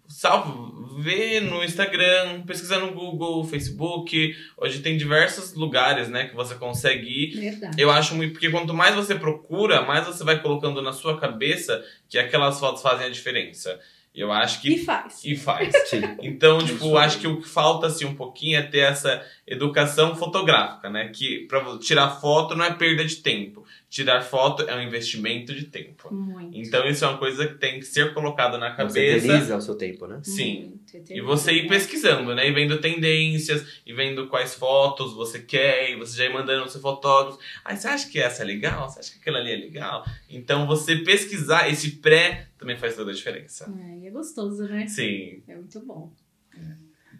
[0.09, 0.53] Salva,
[1.01, 4.35] vê no Instagram, pesquisa no Google, Facebook.
[4.57, 7.41] Hoje tem diversos lugares, né, que você consegue ir.
[7.41, 7.81] Verdade.
[7.81, 8.33] Eu acho muito.
[8.33, 12.83] Porque quanto mais você procura, mais você vai colocando na sua cabeça que aquelas fotos
[12.83, 13.79] fazem a diferença.
[14.13, 14.75] E eu acho que.
[14.75, 15.25] E faz.
[15.25, 15.73] E faz.
[15.89, 16.01] Sim.
[16.21, 17.05] Então, Isso tipo, aí.
[17.05, 21.09] acho que o que falta assim um pouquinho é ter essa educação fotográfica, né?
[21.15, 23.65] Que para tirar foto não é perda de tempo.
[23.89, 26.13] Tirar foto é um investimento de tempo.
[26.13, 26.57] Muito.
[26.59, 29.27] Então isso é uma coisa que tem que ser colocada na Você cabeça.
[29.27, 30.21] eterniza o seu tempo, né?
[30.25, 30.79] Sim.
[30.93, 32.49] Muito, E você ir pesquisando, né?
[32.49, 36.71] E vendo tendências, e vendo quais fotos você quer, e você já ir mandando no
[36.71, 37.39] seu fotógrafo.
[37.65, 38.89] Aí você acha que essa é legal?
[38.89, 40.05] Você acha que aquela ali é legal?
[40.29, 43.75] Então você pesquisar, esse pré também faz toda a diferença.
[43.81, 44.87] É, e é gostoso, né?
[44.87, 45.43] Sim.
[45.49, 46.13] É muito bom.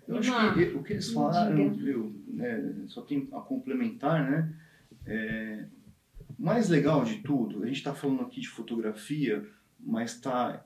[0.07, 4.55] Eu acho que o que eles falaram, eu, né, só tem a complementar, né?
[5.07, 5.65] É,
[6.39, 9.47] mais legal de tudo, a gente está falando aqui de fotografia,
[9.79, 10.65] mas está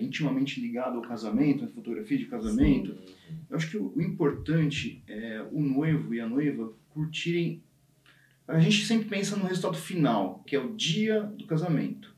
[0.00, 2.96] intimamente ligado ao casamento, a fotografia de casamento.
[3.50, 7.62] Eu acho que o, o importante é o noivo e a noiva curtirem.
[8.46, 12.15] A gente sempre pensa no resultado final, que é o dia do casamento.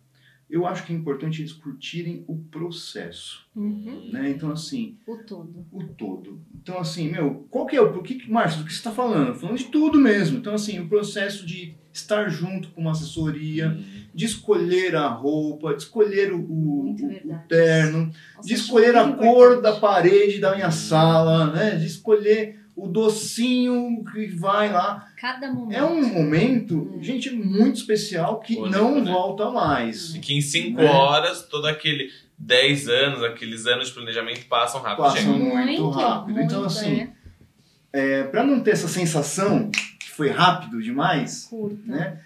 [0.50, 4.08] Eu acho que é importante eles curtirem o processo, Uhum.
[4.12, 4.30] né?
[4.30, 5.66] Então assim, O todo.
[5.70, 6.40] o todo.
[6.62, 7.98] Então, assim, meu, qual que é o.
[7.98, 9.34] o que, Márcio, do que você está falando?
[9.34, 10.38] Falando de tudo mesmo.
[10.38, 13.76] Então, assim, o processo de estar junto com uma assessoria,
[14.14, 19.04] de escolher a roupa, de escolher o, o, o- terno, Nossa, de acho escolher a
[19.12, 19.62] cor importante.
[19.62, 21.76] da parede da minha sala, né?
[21.76, 25.08] De escolher o docinho que vai lá.
[25.20, 25.76] Cada momento.
[25.76, 27.02] É um momento, Hum.
[27.02, 29.10] gente, muito especial que não né?
[29.12, 30.14] volta mais.
[30.14, 30.86] E que em cinco Né?
[30.90, 35.04] horas, todo aquele 10 anos, aqueles anos de planejamento passam rápido.
[35.04, 35.38] Passam gente.
[35.54, 36.40] muito rápido.
[36.40, 37.10] Então, assim, é.
[37.92, 41.80] É, para não ter essa sensação que foi rápido demais, Curta.
[41.84, 42.20] né?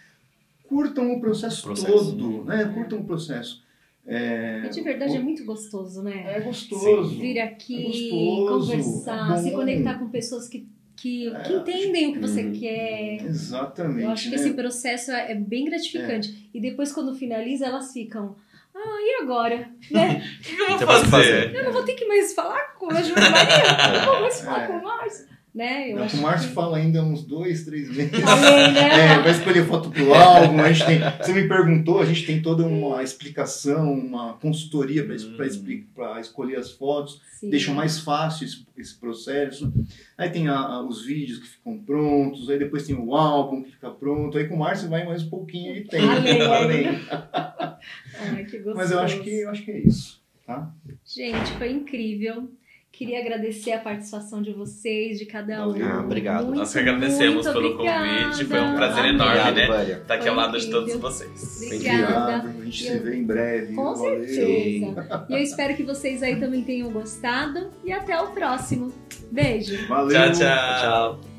[0.69, 1.93] Curtam o processo, O processo.
[2.17, 2.65] todo, né?
[2.75, 3.63] Curtam o processo.
[4.07, 6.25] É, E de verdade é muito gostoso, né?
[6.37, 7.19] é gostoso.
[7.21, 11.57] Vir aqui, É gostoso, conversar, é se conectar com pessoas que, que, que É.
[11.57, 12.53] entendem o que você Uhum.
[12.53, 13.25] quer.
[13.25, 14.03] Exatamente.
[14.05, 14.37] Eu acho que né?
[14.37, 16.51] esse processo é é bem gratificante.
[16.53, 18.35] E depois, quando finaliza, elas ficam.
[18.75, 19.71] Ah, e agora?
[19.91, 20.23] Né?
[20.41, 21.09] O que eu vou pode fazer?
[21.45, 21.55] fazer.
[21.57, 24.65] Eu não vou ter que mais falar com a Júlia Maria, não vou mais falar
[24.65, 24.67] É.
[24.67, 25.27] com o Márcio.
[25.55, 25.93] Né?
[25.93, 26.55] Eu Não, acho o Márcio que...
[26.55, 28.13] fala ainda uns dois, três meses.
[28.23, 28.23] Né?
[29.13, 30.59] É, vai escolher foto pro álbum.
[30.61, 35.15] A gente tem, você me perguntou, a gente tem toda uma explicação, uma consultoria para
[35.15, 36.21] Hum.
[36.21, 37.21] escolher as fotos.
[37.43, 37.51] Sim.
[37.51, 39.73] deixa mais fácil esse, esse processo.
[40.17, 43.73] Aí tem a- a- os vídeos que ficam prontos, aí depois tem o álbum que
[43.73, 44.39] fica pronto.
[44.39, 46.07] Aí com o Márcio vai mais um pouquinho de tempo.
[46.09, 46.41] Além.
[46.41, 46.87] além.
[48.21, 48.77] Ai, que gostoso.
[48.77, 50.73] Mas eu acho que eu acho que é isso, tá?
[51.05, 52.49] Gente, foi incrível.
[52.93, 55.75] Queria agradecer a participação de vocês, de cada um.
[55.83, 56.45] Ah, obrigado.
[56.45, 58.07] Muito, Nós que agradecemos pelo obrigada.
[58.07, 59.67] convite, foi um prazer enorme, Obrigado, né?
[59.67, 60.03] Vânia.
[60.07, 61.63] Tá aqui ao lado de todos vocês.
[61.65, 62.49] Obrigada.
[62.49, 63.75] A gente Eu- se vê em breve.
[63.75, 63.99] Com Valeu.
[64.27, 65.27] certeza.
[65.29, 67.71] E eu espero que vocês aí também tenham gostado.
[67.83, 68.93] E até o próximo.
[69.31, 69.89] Beijo.
[69.89, 70.11] Valeu.
[70.13, 70.81] Tchau, tchau.
[71.19, 71.32] Tchau.